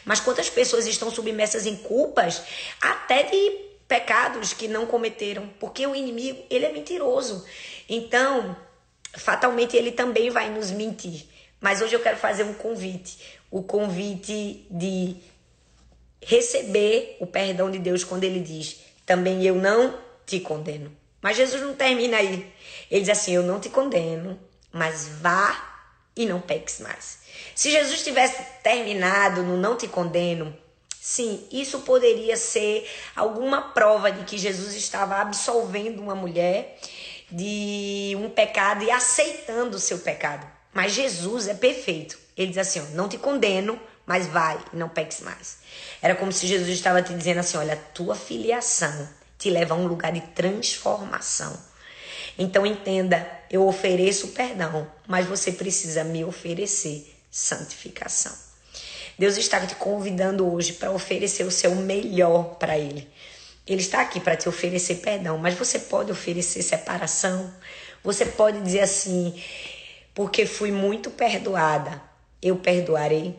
Mas 0.05 0.19
quantas 0.19 0.49
pessoas 0.49 0.87
estão 0.87 1.11
submersas 1.11 1.65
em 1.65 1.75
culpas 1.75 2.41
até 2.81 3.23
de 3.23 3.73
pecados 3.87 4.53
que 4.53 4.67
não 4.67 4.85
cometeram, 4.85 5.49
porque 5.59 5.85
o 5.85 5.95
inimigo, 5.95 6.43
ele 6.49 6.65
é 6.65 6.71
mentiroso. 6.71 7.45
Então, 7.87 8.55
fatalmente 9.13 9.75
ele 9.75 9.91
também 9.91 10.29
vai 10.29 10.49
nos 10.49 10.71
mentir. 10.71 11.25
Mas 11.59 11.81
hoje 11.81 11.95
eu 11.95 11.99
quero 11.99 12.17
fazer 12.17 12.43
um 12.43 12.53
convite, 12.53 13.17
o 13.49 13.63
convite 13.63 14.65
de 14.69 15.15
receber 16.21 17.17
o 17.19 17.27
perdão 17.27 17.69
de 17.69 17.79
Deus 17.79 18.03
quando 18.03 18.23
ele 18.23 18.39
diz: 18.39 18.81
"Também 19.05 19.43
eu 19.43 19.55
não 19.55 19.97
te 20.25 20.39
condeno". 20.39 20.91
Mas 21.21 21.37
Jesus 21.37 21.61
não 21.61 21.73
termina 21.73 22.17
aí. 22.17 22.51
Ele 22.91 23.01
diz 23.01 23.09
assim: 23.09 23.33
"Eu 23.33 23.43
não 23.43 23.59
te 23.59 23.69
condeno, 23.69 24.39
mas 24.71 25.07
vá 25.21 25.73
e 26.15 26.25
não 26.25 26.41
peques 26.41 26.79
mais". 26.79 27.19
Se 27.55 27.71
Jesus 27.71 28.03
tivesse 28.03 28.43
terminado 28.63 29.43
no 29.43 29.57
não 29.57 29.77
te 29.77 29.87
condeno, 29.87 30.55
sim, 30.99 31.47
isso 31.51 31.79
poderia 31.81 32.35
ser 32.35 32.89
alguma 33.15 33.61
prova 33.61 34.11
de 34.11 34.23
que 34.23 34.37
Jesus 34.37 34.75
estava 34.75 35.17
absolvendo 35.17 36.01
uma 36.01 36.15
mulher 36.15 36.79
de 37.31 38.15
um 38.19 38.29
pecado 38.29 38.83
e 38.83 38.91
aceitando 38.91 39.77
o 39.77 39.79
seu 39.79 39.99
pecado. 39.99 40.45
Mas 40.73 40.93
Jesus 40.93 41.47
é 41.47 41.53
perfeito. 41.53 42.17
Ele 42.35 42.49
diz 42.49 42.57
assim: 42.57 42.79
não 42.93 43.07
te 43.07 43.17
condeno, 43.17 43.79
mas 44.05 44.27
vai 44.27 44.59
e 44.71 44.75
não 44.75 44.89
peques 44.89 45.21
mais. 45.21 45.59
Era 46.01 46.15
como 46.15 46.31
se 46.31 46.47
Jesus 46.47 46.69
estava 46.69 47.01
te 47.01 47.13
dizendo 47.13 47.39
assim: 47.39 47.57
olha, 47.57 47.75
tua 47.75 48.15
filiação 48.15 49.07
te 49.37 49.49
leva 49.49 49.73
a 49.73 49.77
um 49.77 49.87
lugar 49.87 50.11
de 50.11 50.21
transformação. 50.21 51.57
Então 52.37 52.65
entenda, 52.65 53.25
eu 53.49 53.67
ofereço 53.67 54.29
perdão, 54.29 54.87
mas 55.07 55.27
você 55.27 55.51
precisa 55.51 56.03
me 56.03 56.23
oferecer 56.23 57.15
santificação. 57.29 58.33
Deus 59.17 59.37
está 59.37 59.65
te 59.65 59.75
convidando 59.75 60.51
hoje 60.51 60.73
para 60.73 60.91
oferecer 60.91 61.43
o 61.43 61.51
seu 61.51 61.75
melhor 61.75 62.55
para 62.55 62.77
Ele. 62.77 63.07
Ele 63.65 63.81
está 63.81 64.01
aqui 64.01 64.19
para 64.19 64.35
te 64.35 64.49
oferecer 64.49 64.95
perdão, 64.95 65.37
mas 65.37 65.53
você 65.53 65.79
pode 65.79 66.11
oferecer 66.11 66.61
separação. 66.63 67.53
Você 68.03 68.25
pode 68.25 68.59
dizer 68.61 68.81
assim: 68.81 69.41
porque 70.13 70.45
fui 70.45 70.71
muito 70.71 71.09
perdoada, 71.11 72.01
eu 72.41 72.55
perdoarei. 72.55 73.35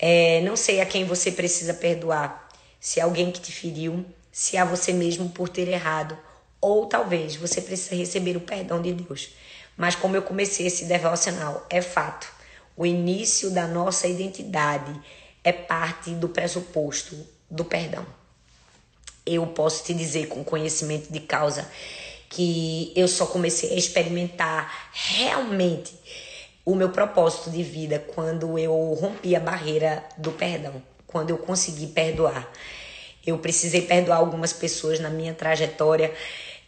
É, 0.00 0.40
não 0.40 0.56
sei 0.56 0.80
a 0.80 0.86
quem 0.86 1.04
você 1.04 1.30
precisa 1.30 1.74
perdoar. 1.74 2.48
Se 2.80 3.00
é 3.00 3.02
alguém 3.02 3.30
que 3.30 3.40
te 3.40 3.52
feriu, 3.52 4.04
se 4.32 4.56
é 4.56 4.64
você 4.64 4.92
mesmo 4.92 5.28
por 5.28 5.48
ter 5.48 5.68
errado, 5.68 6.16
ou 6.60 6.86
talvez 6.86 7.36
você 7.36 7.60
precisa 7.60 7.94
receber 7.94 8.36
o 8.36 8.40
perdão 8.40 8.80
de 8.80 8.94
Deus. 8.94 9.30
Mas 9.76 9.94
como 9.94 10.16
eu 10.16 10.22
comecei 10.22 10.66
esse 10.66 10.86
devocional, 10.86 11.66
é 11.68 11.82
fato. 11.82 12.26
O 12.76 12.86
início 12.86 13.50
da 13.50 13.66
nossa 13.66 14.06
identidade 14.06 14.98
é 15.44 15.52
parte 15.52 16.10
do 16.12 16.28
pressuposto 16.28 17.16
do 17.50 17.64
perdão. 17.64 18.06
Eu 19.26 19.46
posso 19.48 19.84
te 19.84 19.92
dizer 19.92 20.28
com 20.28 20.42
conhecimento 20.42 21.12
de 21.12 21.20
causa 21.20 21.70
que 22.28 22.92
eu 22.96 23.08
só 23.08 23.26
comecei 23.26 23.72
a 23.72 23.76
experimentar 23.76 24.90
realmente 24.92 25.92
o 26.70 26.76
meu 26.76 26.90
propósito 26.90 27.50
de 27.50 27.62
vida 27.64 27.98
quando 28.14 28.56
eu 28.56 28.72
rompi 29.00 29.34
a 29.34 29.40
barreira 29.40 30.04
do 30.16 30.30
perdão, 30.30 30.80
quando 31.06 31.30
eu 31.30 31.38
consegui 31.38 31.88
perdoar. 31.88 32.48
Eu 33.26 33.38
precisei 33.38 33.82
perdoar 33.82 34.18
algumas 34.18 34.52
pessoas 34.52 35.00
na 35.00 35.10
minha 35.10 35.34
trajetória 35.34 36.12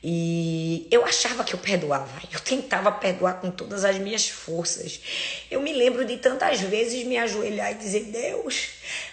e 0.05 0.89
eu 0.91 1.05
achava 1.05 1.45
que 1.45 1.55
eu 1.55 1.59
perdoava. 1.61 2.11
Eu 2.33 2.41
tentava 2.41 2.91
perdoar 2.91 3.41
com 3.41 3.53
todas 3.53 3.85
as 3.85 3.99
minhas 3.99 4.29
forças. 4.29 5.01
Eu 5.49 5.61
me 5.61 5.73
lembro 5.73 6.05
de 6.05 6.17
tantas 6.17 6.61
vezes 6.61 7.05
me 7.05 7.17
ajoelhar 7.17 7.71
e 7.71 7.77
dizer: 7.77 8.05
Deus, 8.07 8.71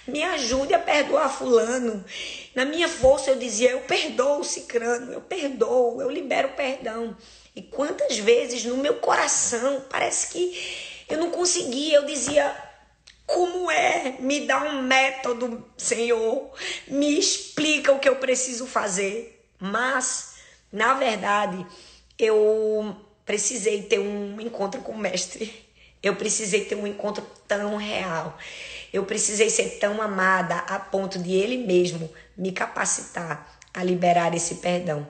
me 0.08 0.24
ajude 0.24 0.74
a 0.74 0.80
perdoar 0.80 1.30
Fulano. 1.30 2.04
Na 2.56 2.66
minha 2.66 2.88
força 2.88 3.30
eu 3.30 3.36
dizia: 3.36 3.70
Eu 3.70 3.82
perdoo 3.82 4.44
Cicrano, 4.44 5.14
eu 5.14 5.22
perdoo, 5.22 6.02
eu 6.02 6.10
libero 6.10 6.50
perdão. 6.50 7.16
E 7.56 7.62
quantas 7.62 8.18
vezes 8.18 8.66
no 8.66 8.78
meu 8.78 8.96
coração 8.96 9.86
parece 9.90 10.30
que 10.30 11.06
eu 11.08 11.20
não 11.20 11.30
conseguia, 11.30 11.98
eu 11.98 12.06
dizia: 12.06 12.56
Como 13.28 13.70
é? 13.70 14.16
Me 14.20 14.48
dá 14.48 14.64
um 14.64 14.82
método, 14.82 15.64
Senhor, 15.78 16.52
me 16.88 17.20
explica 17.20 17.92
o 17.92 18.00
que 18.00 18.10
eu 18.10 18.16
preciso 18.16 18.66
fazer. 18.66 19.36
Mas 19.60 20.29
na 20.72 20.94
verdade, 20.94 21.66
eu 22.18 22.96
precisei 23.26 23.84
ter 23.84 24.00
um 24.00 24.40
encontro 24.40 24.82
com 24.82 24.92
o 24.92 24.98
mestre. 24.98 25.68
Eu 26.02 26.16
precisei 26.16 26.64
ter 26.64 26.76
um 26.76 26.88
encontro 26.88 27.26
tão 27.48 27.76
real. 27.76 28.38
Eu 28.94 29.06
precisei 29.06 29.50
ser 29.50 29.80
tão 29.80 30.02
amada 30.02 30.56
a 30.56 30.80
ponto 30.80 31.20
de 31.20 31.34
ele 31.34 31.58
mesmo 31.58 32.10
me 32.38 32.52
capacitar 32.52 33.60
a 33.74 33.84
liberar 33.84 34.34
esse 34.34 34.56
perdão. 34.56 35.08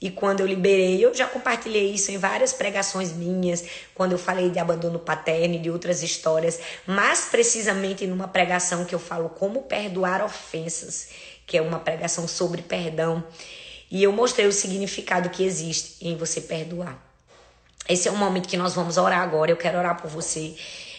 E 0.00 0.10
quando 0.10 0.40
eu 0.40 0.46
liberei, 0.46 1.02
eu 1.02 1.14
já 1.14 1.26
compartilhei 1.26 1.90
isso 1.90 2.10
em 2.10 2.18
várias 2.18 2.52
pregações 2.52 3.12
minhas, 3.12 3.64
quando 3.94 4.12
eu 4.12 4.18
falei 4.18 4.50
de 4.50 4.58
abandono 4.58 4.98
paterno 4.98 5.54
e 5.54 5.58
de 5.58 5.70
outras 5.70 6.02
histórias, 6.02 6.60
mais 6.86 7.26
precisamente 7.30 8.06
numa 8.06 8.28
pregação 8.28 8.84
que 8.84 8.94
eu 8.94 8.98
falo 8.98 9.30
como 9.30 9.62
perdoar 9.62 10.22
ofensas, 10.22 11.08
que 11.46 11.56
é 11.56 11.62
uma 11.62 11.78
pregação 11.78 12.28
sobre 12.28 12.60
perdão. 12.60 13.24
E 13.90 14.02
eu 14.02 14.12
mostrei 14.12 14.46
o 14.46 14.52
significado 14.52 15.30
que 15.30 15.44
existe 15.44 16.06
em 16.06 16.16
você 16.16 16.40
perdoar. 16.40 16.98
Esse 17.88 18.08
é 18.08 18.10
o 18.10 18.16
momento 18.16 18.48
que 18.48 18.56
nós 18.56 18.74
vamos 18.74 18.96
orar 18.96 19.20
agora. 19.20 19.50
Eu 19.50 19.56
quero 19.56 19.78
orar 19.78 20.00
por 20.00 20.10
você. 20.10 20.56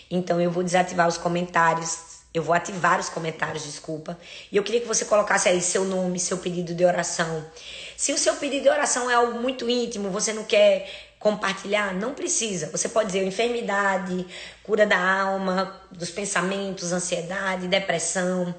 Então 0.10 0.40
eu 0.40 0.50
vou 0.50 0.64
desativar 0.64 1.08
os 1.08 1.18
comentários. 1.18 2.18
Eu 2.34 2.44
vou 2.44 2.54
ativar 2.54 3.00
os 3.00 3.10
comentários, 3.10 3.64
desculpa. 3.64 4.18
E 4.52 4.58
eu 4.58 4.64
queria 4.64 4.80
que 4.80 4.88
você 4.88 5.06
colocasse 5.06 5.50
aí 5.50 5.62
seu 5.62 5.84
nome, 5.84 6.20
seu 6.20 6.38
pedido 6.38 6.74
de 6.74 6.86
oração. 6.86 7.46
Se 7.96 8.14
o 8.14 8.18
seu 8.18 8.36
pedido 8.36 8.64
de 8.64 8.70
oração 8.70 9.10
é 9.10 9.16
algo 9.16 9.40
muito 9.40 9.70
íntimo, 9.70 10.10
você 10.10 10.34
não 10.34 10.44
quer 10.44 10.88
compartilhar, 11.20 11.94
não 11.94 12.14
precisa. 12.14 12.70
Você 12.72 12.90
pode 12.90 13.08
dizer 13.08 13.26
enfermidade, 13.26 14.26
cura 14.64 14.86
da 14.86 15.00
alma, 15.00 15.82
dos 15.92 16.12
pensamentos, 16.12 16.94
ansiedade, 16.94 17.68
depressão 17.68 18.54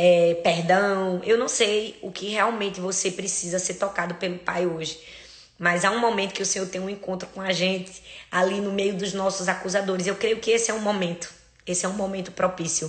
é, 0.00 0.34
perdão. 0.44 1.20
Eu 1.24 1.36
não 1.36 1.48
sei 1.48 1.98
o 2.00 2.12
que 2.12 2.28
realmente 2.28 2.78
você 2.78 3.10
precisa 3.10 3.58
ser 3.58 3.74
tocado 3.74 4.14
pelo 4.14 4.38
Pai 4.38 4.64
hoje. 4.64 4.96
Mas 5.58 5.84
há 5.84 5.90
um 5.90 5.98
momento 5.98 6.34
que 6.34 6.42
o 6.42 6.46
Senhor 6.46 6.68
tem 6.68 6.80
um 6.80 6.88
encontro 6.88 7.28
com 7.34 7.40
a 7.40 7.50
gente 7.50 8.00
ali 8.30 8.60
no 8.60 8.70
meio 8.70 8.94
dos 8.94 9.12
nossos 9.12 9.48
acusadores. 9.48 10.06
Eu 10.06 10.14
creio 10.14 10.38
que 10.38 10.52
esse 10.52 10.70
é 10.70 10.74
um 10.74 10.78
momento. 10.78 11.28
Esse 11.66 11.84
é 11.84 11.88
um 11.88 11.94
momento 11.94 12.30
propício 12.30 12.88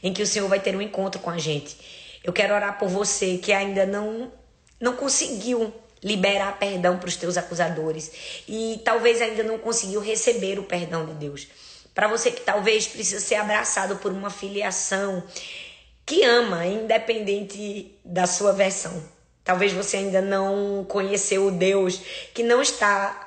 em 0.00 0.12
que 0.12 0.22
o 0.22 0.26
Senhor 0.26 0.48
vai 0.48 0.60
ter 0.60 0.76
um 0.76 0.80
encontro 0.80 1.20
com 1.20 1.28
a 1.28 1.38
gente. 1.38 1.76
Eu 2.22 2.32
quero 2.32 2.54
orar 2.54 2.78
por 2.78 2.88
você 2.88 3.36
que 3.36 3.52
ainda 3.52 3.84
não 3.84 4.32
não 4.80 4.94
conseguiu 4.94 5.74
liberar 6.04 6.58
perdão 6.58 6.98
para 6.98 7.08
os 7.08 7.16
teus 7.16 7.36
acusadores 7.36 8.12
e 8.46 8.80
talvez 8.84 9.20
ainda 9.20 9.42
não 9.42 9.58
conseguiu 9.58 10.00
receber 10.00 10.58
o 10.60 10.62
perdão 10.62 11.04
de 11.04 11.14
Deus. 11.14 11.48
Para 11.94 12.08
você 12.08 12.30
que 12.30 12.42
talvez 12.42 12.86
precisa 12.86 13.20
ser 13.20 13.36
abraçado 13.36 13.96
por 13.96 14.12
uma 14.12 14.28
filiação 14.28 15.22
que 16.06 16.22
ama, 16.22 16.66
independente 16.66 17.98
da 18.04 18.26
sua 18.26 18.52
versão. 18.52 19.02
Talvez 19.42 19.72
você 19.72 19.98
ainda 19.98 20.20
não 20.20 20.84
conheceu 20.88 21.46
o 21.46 21.50
Deus 21.50 22.00
que 22.32 22.42
não 22.42 22.62
está 22.62 23.24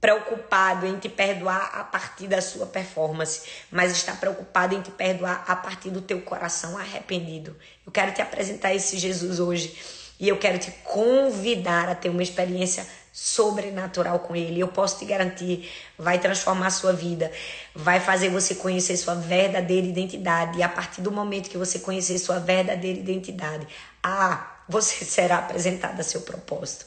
preocupado 0.00 0.84
em 0.84 0.98
te 0.98 1.08
perdoar 1.08 1.70
a 1.74 1.84
partir 1.84 2.26
da 2.26 2.40
sua 2.40 2.66
performance, 2.66 3.42
mas 3.70 3.92
está 3.92 4.12
preocupado 4.14 4.74
em 4.74 4.82
te 4.82 4.90
perdoar 4.90 5.44
a 5.46 5.54
partir 5.54 5.90
do 5.90 6.00
teu 6.00 6.20
coração 6.22 6.76
arrependido. 6.76 7.56
Eu 7.86 7.92
quero 7.92 8.12
te 8.12 8.20
apresentar 8.20 8.74
esse 8.74 8.98
Jesus 8.98 9.38
hoje 9.38 9.76
e 10.18 10.28
eu 10.28 10.38
quero 10.38 10.58
te 10.58 10.72
convidar 10.84 11.88
a 11.88 11.94
ter 11.94 12.08
uma 12.08 12.22
experiência 12.22 12.84
sobrenatural 13.12 14.20
com 14.20 14.34
ele. 14.34 14.58
Eu 14.58 14.68
posso 14.68 14.98
te 14.98 15.04
garantir, 15.04 15.70
vai 15.98 16.18
transformar 16.18 16.68
a 16.68 16.70
sua 16.70 16.94
vida, 16.94 17.30
vai 17.74 18.00
fazer 18.00 18.30
você 18.30 18.54
conhecer 18.54 18.96
sua 18.96 19.14
verdadeira 19.14 19.86
identidade. 19.86 20.58
E 20.58 20.62
a 20.62 20.68
partir 20.68 21.02
do 21.02 21.12
momento 21.12 21.50
que 21.50 21.58
você 21.58 21.78
conhecer 21.78 22.18
sua 22.18 22.38
verdadeira 22.38 22.98
identidade, 22.98 23.68
ah, 24.02 24.62
você 24.66 25.04
será 25.12 25.36
apresentado 25.38 26.00
a 26.00 26.02
seu 26.02 26.22
propósito. 26.22 26.86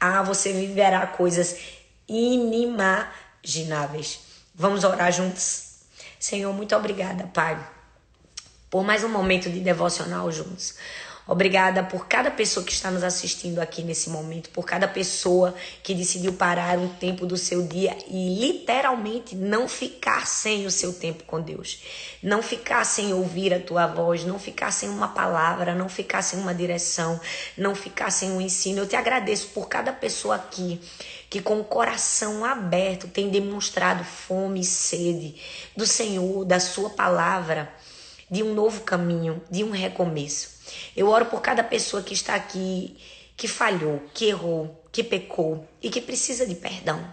Ah, 0.00 0.22
você 0.22 0.52
viverá 0.52 1.04
coisas 1.08 1.56
inimagináveis. 2.08 4.20
Vamos 4.54 4.84
orar 4.84 5.10
juntos? 5.10 5.80
Senhor, 6.20 6.54
muito 6.54 6.76
obrigada, 6.76 7.26
Pai, 7.34 7.58
por 8.70 8.84
mais 8.84 9.02
um 9.04 9.08
momento 9.08 9.50
de 9.50 9.60
devocional 9.60 10.30
juntos. 10.30 10.76
Obrigada 11.26 11.82
por 11.82 12.06
cada 12.06 12.30
pessoa 12.30 12.66
que 12.66 12.72
está 12.72 12.90
nos 12.90 13.02
assistindo 13.02 13.58
aqui 13.58 13.82
nesse 13.82 14.10
momento, 14.10 14.50
por 14.50 14.66
cada 14.66 14.86
pessoa 14.86 15.54
que 15.82 15.94
decidiu 15.94 16.34
parar 16.34 16.78
um 16.78 16.88
tempo 16.88 17.24
do 17.24 17.38
seu 17.38 17.66
dia 17.66 17.96
e 18.06 18.38
literalmente 18.38 19.34
não 19.34 19.66
ficar 19.66 20.26
sem 20.26 20.66
o 20.66 20.70
seu 20.70 20.92
tempo 20.92 21.24
com 21.24 21.40
Deus. 21.40 21.82
Não 22.22 22.42
ficar 22.42 22.84
sem 22.84 23.14
ouvir 23.14 23.54
a 23.54 23.60
tua 23.60 23.86
voz, 23.86 24.22
não 24.22 24.38
ficar 24.38 24.70
sem 24.70 24.90
uma 24.90 25.08
palavra, 25.08 25.74
não 25.74 25.88
ficar 25.88 26.20
sem 26.20 26.38
uma 26.38 26.54
direção, 26.54 27.18
não 27.56 27.74
ficar 27.74 28.10
sem 28.10 28.30
um 28.30 28.40
ensino. 28.40 28.80
Eu 28.80 28.88
te 28.88 28.96
agradeço 28.96 29.48
por 29.48 29.66
cada 29.66 29.94
pessoa 29.94 30.34
aqui 30.34 30.78
que 31.30 31.40
com 31.40 31.58
o 31.58 31.64
coração 31.64 32.44
aberto 32.44 33.08
tem 33.08 33.30
demonstrado 33.30 34.04
fome 34.04 34.60
e 34.60 34.64
sede 34.64 35.36
do 35.74 35.86
Senhor, 35.86 36.44
da 36.44 36.60
sua 36.60 36.90
palavra, 36.90 37.72
de 38.30 38.42
um 38.42 38.52
novo 38.52 38.82
caminho, 38.82 39.42
de 39.50 39.64
um 39.64 39.70
recomeço. 39.70 40.53
Eu 40.96 41.08
oro 41.08 41.26
por 41.26 41.40
cada 41.40 41.62
pessoa 41.62 42.02
que 42.02 42.14
está 42.14 42.34
aqui, 42.34 42.96
que 43.36 43.48
falhou, 43.48 44.02
que 44.12 44.26
errou, 44.26 44.84
que 44.92 45.02
pecou 45.02 45.66
e 45.82 45.90
que 45.90 46.00
precisa 46.00 46.46
de 46.46 46.54
perdão. 46.54 47.04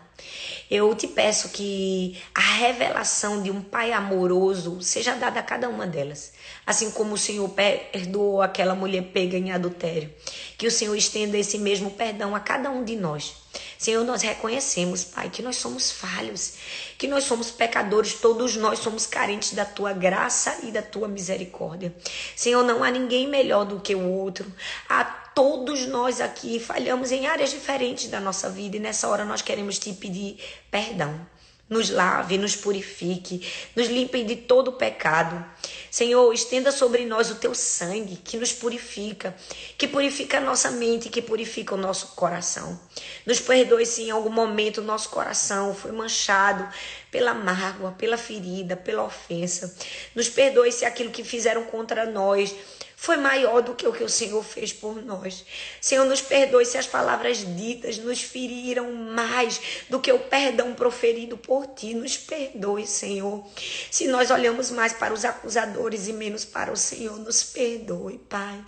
Eu 0.69 0.95
te 0.95 1.08
peço 1.08 1.50
que 1.50 2.17
a 2.34 2.39
revelação 2.39 3.41
de 3.41 3.52
um 3.52 3.62
Pai 3.62 3.91
amoroso 3.91 4.82
seja 4.82 5.15
dada 5.15 5.39
a 5.39 5.43
cada 5.43 5.67
uma 5.67 5.86
delas. 5.86 6.32
Assim 6.65 6.91
como 6.91 7.15
o 7.15 7.17
Senhor 7.17 7.50
perdoou 7.50 8.41
aquela 8.41 8.76
mulher 8.76 9.04
pega 9.12 9.38
em 9.38 9.52
adultério. 9.52 10.10
Que 10.58 10.67
o 10.67 10.71
Senhor 10.71 10.95
estenda 10.95 11.38
esse 11.38 11.58
mesmo 11.58 11.91
perdão 11.91 12.36
a 12.36 12.39
cada 12.39 12.69
um 12.69 12.86
de 12.86 12.95
nós. 12.95 13.34
Senhor, 13.82 14.06
nós 14.06 14.22
reconhecemos, 14.22 15.04
Pai, 15.04 15.28
que 15.28 15.41
nós 15.41 15.56
somos 15.56 15.91
falhos, 15.91 16.54
que 17.00 17.08
nós 17.08 17.24
somos 17.24 17.50
pecadores, 17.50 18.13
todos 18.13 18.56
nós 18.56 18.78
somos 18.78 19.08
carentes 19.08 19.54
da 19.54 19.65
tua 19.65 19.91
graça 19.91 20.60
e 20.62 20.67
da 20.67 20.84
tua 20.84 21.08
misericórdia. 21.08 21.91
Senhor, 22.36 22.63
não 22.63 22.84
há 22.84 22.91
ninguém 22.91 23.28
melhor 23.28 23.65
do 23.65 23.80
que 23.80 23.96
o 23.96 24.08
outro. 24.08 24.46
A 24.88 25.04
todos 25.04 25.88
nós 25.88 26.22
aqui 26.22 26.60
falhamos 26.60 27.12
em 27.12 27.26
áreas 27.26 27.50
diferentes 27.50 28.08
da 28.08 28.20
nossa 28.20 28.52
vida 28.52 28.78
e 28.78 28.80
nessa 28.80 29.08
hora 29.08 29.26
nós 29.26 29.41
queremos 29.41 29.80
te 29.80 29.91
pedir 29.94 30.38
perdão. 30.70 31.20
Nos 31.67 31.89
lave, 31.89 32.38
nos 32.38 32.56
purifique, 32.56 33.50
nos 33.76 33.88
limpe 33.88 34.24
de 34.24 34.36
todo 34.36 34.74
pecado. 34.74 35.44
Senhor, 35.91 36.34
estenda 36.34 36.71
sobre 36.71 37.06
nós 37.06 37.30
o 37.30 37.36
teu 37.36 37.54
sangue 37.54 38.15
que 38.15 38.38
nos 38.38 38.54
purifica, 38.54 39.36
que 39.77 39.86
purifica 39.86 40.38
a 40.38 40.41
nossa 40.41 40.71
mente, 40.71 41.10
que 41.10 41.21
purifica 41.21 41.75
o 41.75 41.77
nosso 41.77 42.15
coração. 42.15 42.80
Nos 43.25 43.41
perdoe 43.41 43.86
se 43.86 44.04
em 44.04 44.10
algum 44.10 44.30
momento 44.30 44.77
o 44.77 44.84
nosso 44.86 45.10
coração 45.10 45.75
foi 45.75 45.91
manchado 45.91 46.65
pela 47.12 47.34
mágoa, 47.34 47.91
pela 47.91 48.17
ferida, 48.17 48.77
pela 48.77 49.04
ofensa. 49.04 49.75
Nos 50.15 50.30
perdoe 50.30 50.71
se 50.71 50.86
aquilo 50.86 51.12
que 51.12 51.25
fizeram 51.25 51.65
contra 51.65 52.06
nós 52.06 52.56
foi 53.02 53.18
maior 53.18 53.64
do 53.64 53.74
que 53.74 53.88
o 53.88 53.92
que 53.92 54.04
o 54.04 54.08
Senhor 54.08 54.44
fez 54.44 54.72
por 54.72 55.04
nós. 55.04 55.44
Senhor, 55.82 56.06
nos 56.06 56.22
perdoe 56.22 56.64
se 56.64 56.78
as 56.78 56.86
palavras 56.86 57.40
ditas 57.58 57.98
nos 57.98 58.22
feriram 58.22 58.94
mais 58.94 59.60
do 59.90 60.00
que 60.00 60.12
o 60.12 60.20
perdão 60.20 60.76
proferido 60.76 61.36
por 61.36 61.66
ti. 61.66 61.96
Nos 61.96 62.16
perdoe, 62.16 62.86
Senhor. 62.86 63.44
Se 63.90 64.06
nós 64.06 64.30
olhamos 64.30 64.70
mais 64.70 64.94
para 64.94 65.16
os 65.16 65.26
acusadores 65.26 66.08
e 66.08 66.14
menos 66.14 66.46
para 66.46 66.72
o 66.72 66.78
Senhor, 66.78 67.18
nos 67.18 67.44
perdoe, 67.44 68.20
Pai. 68.30 68.64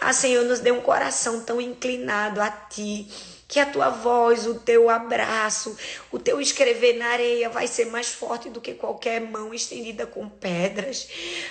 Ah, 0.00 0.14
Senhor, 0.14 0.46
nos 0.46 0.60
dê 0.60 0.72
um 0.72 0.80
coração 0.80 1.42
tão 1.42 1.60
inclinado 1.60 2.40
a 2.40 2.50
ti 2.50 3.06
que 3.54 3.60
a 3.60 3.66
tua 3.66 3.88
voz, 3.88 4.48
o 4.48 4.56
teu 4.56 4.90
abraço, 4.90 5.76
o 6.10 6.18
teu 6.18 6.40
escrever 6.40 6.94
na 6.94 7.06
areia 7.06 7.48
vai 7.48 7.68
ser 7.68 7.84
mais 7.84 8.08
forte 8.08 8.50
do 8.50 8.60
que 8.60 8.74
qualquer 8.74 9.20
mão 9.20 9.54
estendida 9.54 10.08
com 10.08 10.28
pedras. 10.28 11.06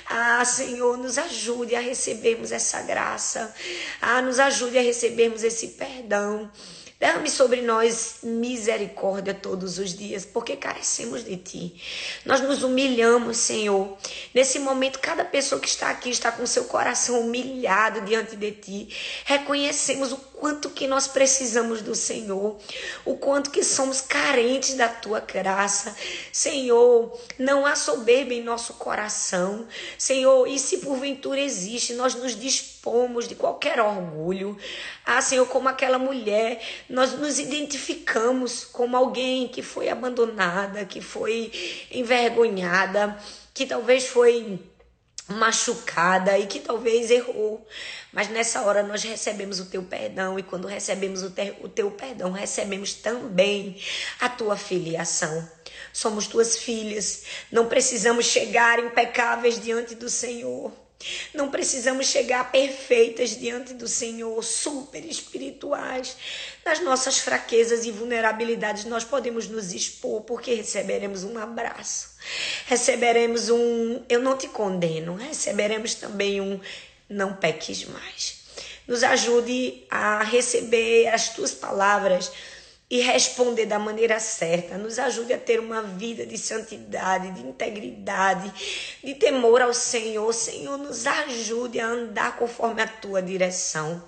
Ah, 0.05 0.43
Senhor, 0.43 0.97
nos 0.97 1.17
ajude 1.17 1.77
a 1.77 1.79
recebermos 1.79 2.51
essa 2.51 2.81
graça. 2.81 3.55
Ah, 4.01 4.21
nos 4.21 4.37
ajude 4.37 4.77
a 4.77 4.81
recebermos 4.81 5.45
esse 5.45 5.69
perdão. 5.69 6.51
Derrame 7.03 7.29
sobre 7.29 7.61
nós 7.61 8.19
misericórdia 8.23 9.33
todos 9.33 9.77
os 9.77 9.93
dias, 9.93 10.23
porque 10.23 10.55
carecemos 10.55 11.21
de 11.25 11.35
Ti. 11.35 11.75
Nós 12.23 12.39
nos 12.39 12.63
humilhamos, 12.63 13.35
Senhor. 13.35 13.97
Nesse 14.33 14.57
momento, 14.57 14.99
cada 14.99 15.25
pessoa 15.25 15.59
que 15.59 15.67
está 15.67 15.89
aqui 15.89 16.09
está 16.09 16.31
com 16.31 16.45
seu 16.45 16.63
coração 16.63 17.19
humilhado 17.19 17.99
diante 18.05 18.37
de 18.37 18.51
Ti. 18.53 18.87
Reconhecemos 19.25 20.13
o 20.13 20.17
quanto 20.17 20.69
que 20.69 20.87
nós 20.87 21.05
precisamos 21.05 21.81
do 21.81 21.93
Senhor, 21.93 22.57
o 23.03 23.17
quanto 23.17 23.51
que 23.51 23.65
somos 23.65 23.99
carentes 23.99 24.75
da 24.75 24.87
tua 24.87 25.19
graça. 25.19 25.93
Senhor, 26.31 27.19
não 27.37 27.65
há 27.65 27.75
soberba 27.75 28.33
em 28.33 28.41
nosso 28.41 28.75
coração. 28.75 29.67
Senhor, 29.97 30.47
e 30.47 30.57
se 30.57 30.77
porventura 30.77 31.41
existe, 31.41 31.95
nós 31.95 32.15
nos 32.15 32.33
dispomos 32.33 32.72
de 33.27 33.35
qualquer 33.35 33.79
orgulho. 33.79 34.57
Ah, 35.05 35.21
Senhor, 35.21 35.47
como 35.47 35.69
aquela 35.69 35.97
mulher, 35.97 36.61
nós 36.89 37.13
nos 37.13 37.39
identificamos 37.39 38.65
como 38.65 38.97
alguém 38.97 39.47
que 39.47 39.61
foi 39.61 39.87
abandonada, 39.87 40.83
que 40.83 40.99
foi 40.99 41.51
envergonhada, 41.89 43.17
que 43.53 43.65
talvez 43.65 44.07
foi 44.07 44.59
machucada 45.29 46.37
e 46.37 46.45
que 46.45 46.59
talvez 46.59 47.09
errou. 47.09 47.65
Mas 48.11 48.27
nessa 48.29 48.61
hora 48.63 48.83
nós 48.83 49.01
recebemos 49.01 49.61
o 49.61 49.65
teu 49.65 49.83
perdão 49.83 50.37
e 50.37 50.43
quando 50.43 50.67
recebemos 50.67 51.23
o, 51.23 51.29
te, 51.29 51.55
o 51.61 51.69
teu 51.69 51.89
perdão, 51.89 52.31
recebemos 52.31 52.93
também 52.95 53.79
a 54.19 54.27
tua 54.27 54.57
filiação. 54.57 55.49
Somos 55.93 56.27
tuas 56.27 56.57
filhas, 56.57 57.23
não 57.49 57.67
precisamos 57.67 58.25
chegar 58.25 58.79
impecáveis 58.79 59.57
diante 59.61 59.95
do 59.95 60.09
Senhor. 60.09 60.82
Não 61.33 61.49
precisamos 61.49 62.07
chegar 62.07 62.51
perfeitas 62.51 63.37
diante 63.37 63.73
do 63.73 63.87
Senhor, 63.87 64.41
super 64.43 65.03
espirituais. 65.05 66.15
Nas 66.65 66.79
nossas 66.79 67.19
fraquezas 67.19 67.85
e 67.85 67.91
vulnerabilidades, 67.91 68.85
nós 68.85 69.03
podemos 69.03 69.47
nos 69.47 69.73
expor, 69.73 70.21
porque 70.21 70.53
receberemos 70.53 71.23
um 71.23 71.37
abraço, 71.37 72.11
receberemos 72.67 73.49
um 73.49 74.01
eu 74.07 74.21
não 74.21 74.37
te 74.37 74.47
condeno, 74.47 75.15
receberemos 75.15 75.95
também 75.95 76.39
um 76.39 76.59
não 77.09 77.33
peques 77.33 77.85
mais. 77.85 78.43
Nos 78.87 79.03
ajude 79.03 79.83
a 79.89 80.23
receber 80.23 81.07
as 81.07 81.29
tuas 81.29 81.51
palavras 81.51 82.31
e 82.93 83.01
responder 83.01 83.65
da 83.65 83.79
maneira 83.79 84.19
certa. 84.19 84.77
Nos 84.77 84.99
ajude 84.99 85.33
a 85.33 85.37
ter 85.39 85.59
uma 85.59 85.81
vida 85.81 86.27
de 86.27 86.37
santidade, 86.37 87.31
de 87.31 87.41
integridade, 87.41 88.53
de 89.03 89.15
temor 89.15 89.63
ao 89.63 89.73
Senhor. 89.73 90.31
Senhor, 90.31 90.77
nos 90.77 91.07
ajude 91.07 91.79
a 91.79 91.87
andar 91.87 92.37
conforme 92.37 92.83
a 92.83 92.87
tua 92.87 93.19
direção. 93.19 94.03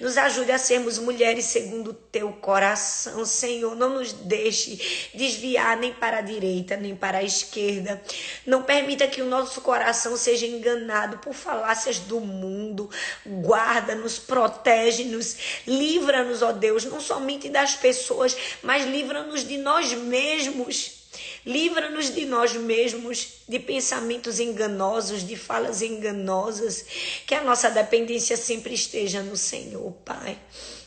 Nos 0.00 0.18
ajude 0.18 0.50
a 0.50 0.58
sermos 0.58 0.98
mulheres 0.98 1.44
segundo 1.44 1.92
o 1.92 1.94
teu 1.94 2.32
coração. 2.32 3.24
Senhor, 3.24 3.76
não 3.76 3.90
nos 3.90 4.12
deixe 4.12 5.10
desviar 5.14 5.76
nem 5.76 5.92
para 5.92 6.18
a 6.18 6.20
direita, 6.20 6.76
nem 6.76 6.96
para 6.96 7.18
a 7.18 7.22
esquerda. 7.22 8.02
Não 8.44 8.64
permita 8.64 9.06
que 9.06 9.22
o 9.22 9.26
nosso 9.26 9.60
coração 9.60 10.16
seja 10.16 10.44
enganado 10.44 11.18
por 11.18 11.34
falácias 11.34 12.00
do 12.00 12.18
mundo. 12.18 12.90
Guarda-nos, 13.24 14.18
protege-nos, 14.18 15.36
livra-nos, 15.68 16.42
ó 16.42 16.50
Deus, 16.50 16.84
não 16.84 17.00
somente 17.00 17.48
das 17.48 17.76
pessoas 17.76 18.23
pessoas, 18.24 18.36
mas 18.62 18.86
livra-nos 18.86 19.46
de 19.46 19.58
nós 19.58 19.92
mesmos. 19.92 21.04
Livra-nos 21.46 22.12
de 22.12 22.24
nós 22.24 22.54
mesmos, 22.54 23.42
de 23.48 23.58
pensamentos 23.58 24.40
enganosos, 24.40 25.26
de 25.26 25.36
falas 25.36 25.82
enganosas. 25.82 26.84
Que 27.26 27.34
a 27.34 27.42
nossa 27.42 27.70
dependência 27.70 28.36
sempre 28.36 28.74
esteja 28.74 29.22
no 29.22 29.36
Senhor, 29.36 29.92
Pai. 30.04 30.38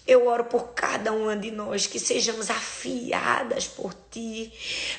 Eu 0.05 0.25
oro 0.27 0.45
por 0.45 0.69
cada 0.69 1.11
uma 1.11 1.35
de 1.35 1.51
nós 1.51 1.85
que 1.85 1.99
sejamos 1.99 2.49
afiadas 2.49 3.67
por 3.67 3.93
ti, 4.09 4.53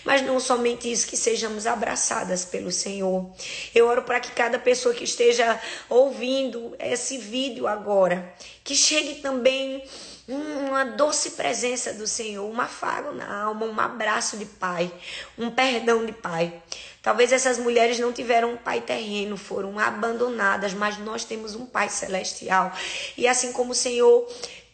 mas 0.05 0.21
não 0.21 0.39
somente 0.39 0.91
isso, 0.91 1.07
que 1.07 1.17
sejamos 1.17 1.67
abraçadas 1.67 2.45
pelo 2.45 2.71
Senhor. 2.71 3.31
Eu 3.75 3.87
oro 3.87 4.03
para 4.03 4.21
que 4.21 4.33
cada 4.33 4.59
pessoa 4.59 4.95
que 4.95 5.05
esteja 5.05 5.59
ouvindo 5.89 6.77
esse 6.79 7.17
vídeo 7.17 7.67
agora, 7.67 8.35
que 8.63 8.75
chegue 8.75 9.17
também 9.23 9.83
uma 10.29 10.85
doce 10.85 11.31
presença 11.31 11.95
do 11.95 12.07
Senhor, 12.07 12.45
um 12.45 12.61
afago 12.61 13.13
na 13.13 13.45
alma, 13.45 13.65
um 13.65 13.81
abraço 13.81 14.37
de 14.37 14.45
pai, 14.45 14.93
um 15.39 15.51
perdão 15.51 16.05
de 16.05 16.13
pai. 16.13 16.63
Talvez 17.03 17.33
essas 17.33 17.59
mulheres 17.59 17.99
não 17.99 18.13
tiveram 18.13 18.53
um 18.53 18.57
pai 18.59 18.83
terreno, 18.83 19.39
foram 19.39 19.79
abandonadas, 19.79 20.75
mas 20.75 20.99
nós 20.99 21.25
temos 21.25 21.55
um 21.55 21.65
pai 21.65 21.89
celestial. 21.89 22.71
E 23.17 23.27
assim 23.27 23.53
como 23.53 23.73
o 23.73 23.75
Senhor 23.75 24.29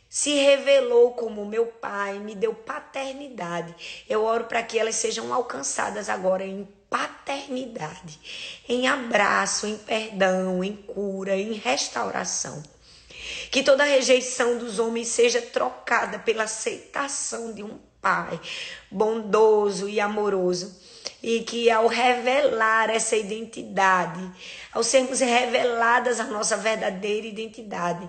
se 0.09 0.35
revelou 0.35 1.13
como 1.13 1.47
meu 1.47 1.67
pai, 1.67 2.19
me 2.19 2.35
deu 2.35 2.53
paternidade. 2.53 3.75
Eu 4.09 4.25
oro 4.25 4.45
para 4.45 4.63
que 4.63 4.79
elas 4.79 4.97
sejam 4.97 5.33
alcançadas 5.33 6.09
agora 6.09 6.45
em 6.45 6.69
paternidade, 6.91 8.21
em 8.69 8.89
abraço, 8.89 9.67
em 9.67 9.77
perdão, 9.77 10.65
em 10.65 10.75
cura, 10.75 11.37
em 11.37 11.53
restauração. 11.53 12.63
Que 13.51 13.63
toda 13.63 13.85
rejeição 13.85 14.59
dos 14.59 14.79
homens 14.79 15.09
seja 15.09 15.41
trocada 15.41 16.19
pela 16.19 16.45
aceitação 16.45 17.53
de 17.53 17.63
um 17.63 17.79
Pai 18.05 18.39
bondoso 18.91 19.89
e 19.89 19.99
amoroso. 19.99 20.79
E 21.23 21.41
que 21.41 21.71
ao 21.71 21.87
revelar 21.87 22.91
essa 22.91 23.17
identidade, 23.17 24.31
ao 24.71 24.85
sermos 24.85 25.21
reveladas 25.21 26.21
a 26.21 26.25
nossa 26.25 26.55
verdadeira 26.55 27.27
identidade, 27.27 28.07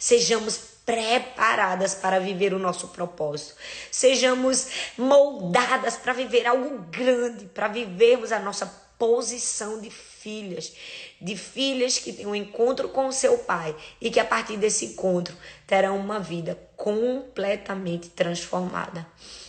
sejamos 0.00 0.58
preparadas 0.84 1.94
para 1.94 2.18
viver 2.18 2.52
o 2.52 2.58
nosso 2.58 2.88
propósito. 2.88 3.54
Sejamos 3.88 4.66
moldadas 4.98 5.96
para 5.96 6.12
viver 6.12 6.44
algo 6.44 6.78
grande, 6.90 7.44
para 7.46 7.68
vivermos 7.68 8.32
a 8.32 8.40
nossa 8.40 8.66
posição 8.98 9.80
de 9.80 9.90
filhas 9.90 10.72
de 11.20 11.36
filhas 11.36 11.98
que 11.98 12.12
têm 12.12 12.26
um 12.26 12.34
encontro 12.34 12.88
com 12.88 13.06
o 13.06 13.12
seu 13.12 13.38
pai 13.38 13.74
e 14.00 14.10
que 14.10 14.20
a 14.20 14.24
partir 14.24 14.56
desse 14.56 14.86
encontro 14.86 15.34
terão 15.66 15.96
uma 15.98 16.20
vida 16.20 16.58
completamente 16.76 18.08
transformada. 18.10 19.06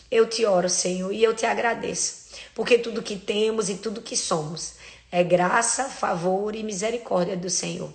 Eu 0.09 0.27
te 0.27 0.45
oro, 0.45 0.69
Senhor, 0.69 1.11
e 1.11 1.23
eu 1.23 1.35
te 1.35 1.45
agradeço, 1.45 2.29
porque 2.55 2.77
tudo 2.77 3.03
que 3.03 3.17
temos 3.17 3.69
e 3.69 3.75
tudo 3.75 4.01
que 4.01 4.15
somos 4.15 4.75
é 5.11 5.23
graça, 5.23 5.85
favor 5.85 6.55
e 6.55 6.63
misericórdia 6.63 7.35
do 7.35 7.49
Senhor. 7.49 7.91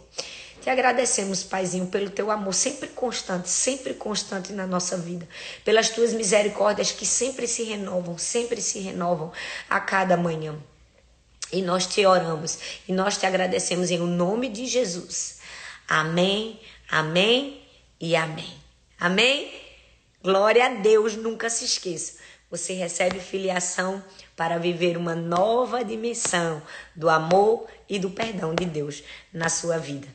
Te 0.63 0.71
agradecemos, 0.71 1.43
Paizinho, 1.43 1.87
pelo 1.87 2.09
teu 2.09 2.31
amor 2.31 2.55
sempre 2.55 2.89
constante, 2.89 3.49
sempre 3.49 3.95
constante 3.95 4.53
na 4.53 4.65
nossa 4.67 4.97
vida, 4.97 5.29
pelas 5.65 5.89
tuas 5.89 6.13
misericórdias 6.13 6.93
que 6.93 7.05
sempre 7.05 7.49
se 7.49 7.65
renovam, 7.65 8.17
sempre 8.17 8.61
se 8.61 8.79
renovam 8.79 9.33
a 9.69 9.81
cada 9.81 10.17
manhã. 10.17 10.57
E 11.53 11.61
nós 11.61 11.87
te 11.87 12.07
oramos 12.07 12.59
e 12.89 12.93
nós 12.93 13.19
te 13.19 13.27
agradecemos 13.27 13.91
em 13.91 13.99
nome 13.99 14.49
de 14.49 14.67
Jesus. 14.67 15.41
Amém, 15.87 16.59
amém 16.91 17.63
e 18.01 18.17
amém. 18.17 18.55
Amém? 18.99 19.53
Glória 20.23 20.65
a 20.65 20.69
Deus, 20.71 21.15
nunca 21.15 21.51
se 21.51 21.65
esqueça. 21.65 22.23
Você 22.51 22.73
recebe 22.73 23.19
filiação 23.21 24.03
para 24.37 24.59
viver 24.59 24.97
uma 24.97 25.15
nova 25.15 25.85
dimensão 25.85 26.63
do 26.95 27.11
amor 27.11 27.67
e 27.89 27.99
do 27.99 28.11
perdão 28.11 28.55
de 28.55 28.65
Deus 28.65 29.03
na 29.33 29.49
sua 29.49 29.79
vida. 29.79 30.09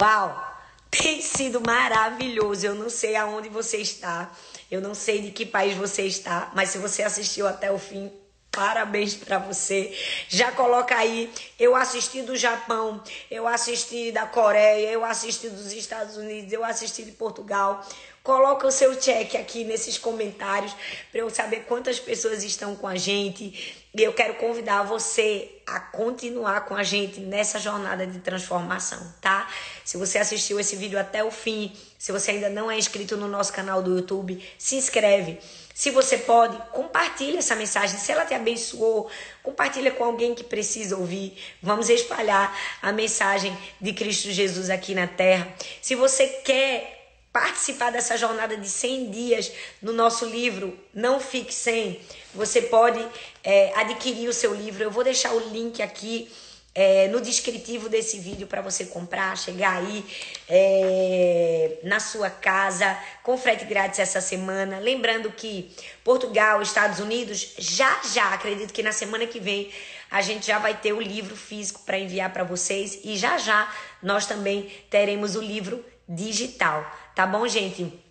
Uau! 0.00 0.52
Tem 0.90 1.20
sido 1.20 1.60
maravilhoso. 1.60 2.64
Eu 2.64 2.74
não 2.74 2.88
sei 2.88 3.16
aonde 3.16 3.48
você 3.48 3.78
está, 3.78 4.32
eu 4.70 4.80
não 4.80 4.94
sei 4.94 5.20
de 5.22 5.30
que 5.32 5.44
país 5.44 5.76
você 5.76 6.02
está, 6.02 6.52
mas 6.54 6.70
se 6.70 6.78
você 6.78 7.02
assistiu 7.02 7.48
até 7.48 7.72
o 7.72 7.78
fim, 7.78 8.12
Parabéns 8.54 9.14
para 9.14 9.38
você. 9.38 9.96
Já 10.28 10.52
coloca 10.52 10.96
aí. 10.96 11.30
Eu 11.58 11.74
assisti 11.74 12.22
do 12.22 12.36
Japão, 12.36 13.02
eu 13.30 13.48
assisti 13.48 14.12
da 14.12 14.26
Coreia, 14.26 14.90
eu 14.90 15.04
assisti 15.04 15.48
dos 15.48 15.72
Estados 15.72 16.16
Unidos, 16.16 16.52
eu 16.52 16.64
assisti 16.64 17.02
de 17.02 17.12
Portugal. 17.12 17.84
Coloca 18.22 18.66
o 18.66 18.70
seu 18.70 18.96
check 18.96 19.34
aqui 19.34 19.64
nesses 19.64 19.98
comentários 19.98 20.74
para 21.10 21.20
eu 21.20 21.28
saber 21.28 21.64
quantas 21.68 22.00
pessoas 22.00 22.42
estão 22.42 22.74
com 22.74 22.86
a 22.86 22.96
gente. 22.96 23.84
E 23.94 24.02
eu 24.02 24.12
quero 24.12 24.34
convidar 24.36 24.82
você 24.82 25.60
a 25.66 25.78
continuar 25.78 26.62
com 26.62 26.74
a 26.74 26.82
gente 26.82 27.20
nessa 27.20 27.58
jornada 27.58 28.06
de 28.06 28.18
transformação, 28.20 29.14
tá? 29.20 29.48
Se 29.84 29.96
você 29.96 30.18
assistiu 30.18 30.58
esse 30.58 30.74
vídeo 30.74 30.98
até 30.98 31.22
o 31.22 31.30
fim, 31.30 31.72
se 32.04 32.12
você 32.12 32.32
ainda 32.32 32.50
não 32.50 32.70
é 32.70 32.76
inscrito 32.76 33.16
no 33.16 33.26
nosso 33.26 33.50
canal 33.50 33.80
do 33.80 33.96
YouTube, 33.96 34.38
se 34.58 34.76
inscreve. 34.76 35.38
Se 35.74 35.90
você 35.90 36.18
pode, 36.18 36.54
compartilhe 36.70 37.38
essa 37.38 37.56
mensagem. 37.56 37.98
Se 37.98 38.12
ela 38.12 38.26
te 38.26 38.34
abençoou, 38.34 39.10
compartilha 39.42 39.90
com 39.90 40.04
alguém 40.04 40.34
que 40.34 40.44
precisa 40.44 40.98
ouvir. 40.98 41.34
Vamos 41.62 41.88
espalhar 41.88 42.54
a 42.82 42.92
mensagem 42.92 43.56
de 43.80 43.94
Cristo 43.94 44.30
Jesus 44.30 44.68
aqui 44.68 44.94
na 44.94 45.06
terra. 45.06 45.48
Se 45.80 45.94
você 45.94 46.26
quer 46.26 47.14
participar 47.32 47.90
dessa 47.90 48.18
jornada 48.18 48.54
de 48.54 48.68
100 48.68 49.10
dias 49.10 49.52
no 49.80 49.94
nosso 49.94 50.26
livro 50.26 50.78
Não 50.92 51.18
Fique 51.18 51.54
Sem, 51.54 52.02
você 52.34 52.60
pode 52.60 53.02
é, 53.42 53.72
adquirir 53.76 54.28
o 54.28 54.32
seu 54.34 54.54
livro. 54.54 54.84
Eu 54.84 54.90
vou 54.90 55.04
deixar 55.04 55.32
o 55.32 55.48
link 55.48 55.82
aqui 55.82 56.30
é, 56.74 57.06
no 57.08 57.20
descritivo 57.20 57.88
desse 57.88 58.18
vídeo 58.18 58.46
para 58.46 58.60
você 58.60 58.86
comprar, 58.86 59.36
chegar 59.38 59.76
aí 59.76 60.04
é, 60.48 61.78
na 61.84 62.00
sua 62.00 62.28
casa 62.28 62.98
com 63.22 63.38
frete 63.38 63.64
grátis 63.64 64.00
essa 64.00 64.20
semana. 64.20 64.78
Lembrando 64.78 65.30
que 65.30 65.70
Portugal, 66.02 66.60
Estados 66.60 66.98
Unidos, 66.98 67.54
já 67.58 68.00
já, 68.12 68.34
acredito 68.34 68.72
que 68.72 68.82
na 68.82 68.92
semana 68.92 69.26
que 69.26 69.38
vem 69.38 69.70
a 70.10 70.20
gente 70.20 70.46
já 70.46 70.58
vai 70.58 70.76
ter 70.76 70.92
o 70.92 71.00
livro 71.00 71.36
físico 71.36 71.80
para 71.86 71.98
enviar 71.98 72.32
para 72.32 72.44
vocês 72.44 73.00
e 73.04 73.16
já 73.16 73.38
já 73.38 73.72
nós 74.02 74.26
também 74.26 74.70
teremos 74.90 75.36
o 75.36 75.40
livro 75.40 75.84
digital. 76.08 76.84
Tá 77.14 77.26
bom, 77.26 77.46
gente? 77.46 78.03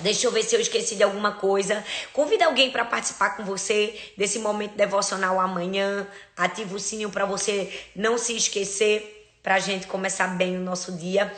Deixa 0.00 0.26
eu 0.26 0.30
ver 0.30 0.44
se 0.44 0.54
eu 0.54 0.60
esqueci 0.60 0.96
de 0.96 1.02
alguma 1.02 1.32
coisa. 1.32 1.84
Convida 2.12 2.46
alguém 2.46 2.70
para 2.70 2.84
participar 2.84 3.30
com 3.30 3.44
você 3.44 3.98
desse 4.16 4.38
momento 4.38 4.74
devocional 4.74 5.40
amanhã. 5.40 6.06
Ativa 6.36 6.74
o 6.74 6.78
sininho 6.78 7.10
para 7.10 7.24
você 7.24 7.72
não 7.94 8.16
se 8.16 8.36
esquecer, 8.36 9.30
para 9.42 9.56
a 9.56 9.58
gente 9.58 9.86
começar 9.86 10.28
bem 10.28 10.56
o 10.56 10.60
nosso 10.60 10.92
dia. 10.92 11.32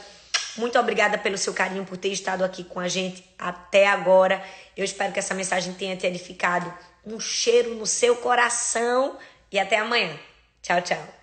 Muito 0.56 0.78
obrigada 0.78 1.16
pelo 1.16 1.38
seu 1.38 1.54
carinho, 1.54 1.84
por 1.84 1.96
ter 1.96 2.08
estado 2.08 2.44
aqui 2.44 2.64
com 2.64 2.80
a 2.80 2.88
gente 2.88 3.24
até 3.38 3.86
agora. 3.86 4.44
Eu 4.76 4.84
espero 4.84 5.12
que 5.12 5.18
essa 5.18 5.34
mensagem 5.34 5.72
tenha 5.74 5.96
te 5.96 6.06
edificado. 6.06 6.72
Um 7.06 7.18
cheiro 7.18 7.74
no 7.74 7.86
seu 7.86 8.16
coração 8.16 9.16
e 9.50 9.58
até 9.58 9.78
amanhã. 9.78 10.18
Tchau, 10.62 10.82
tchau. 10.82 11.14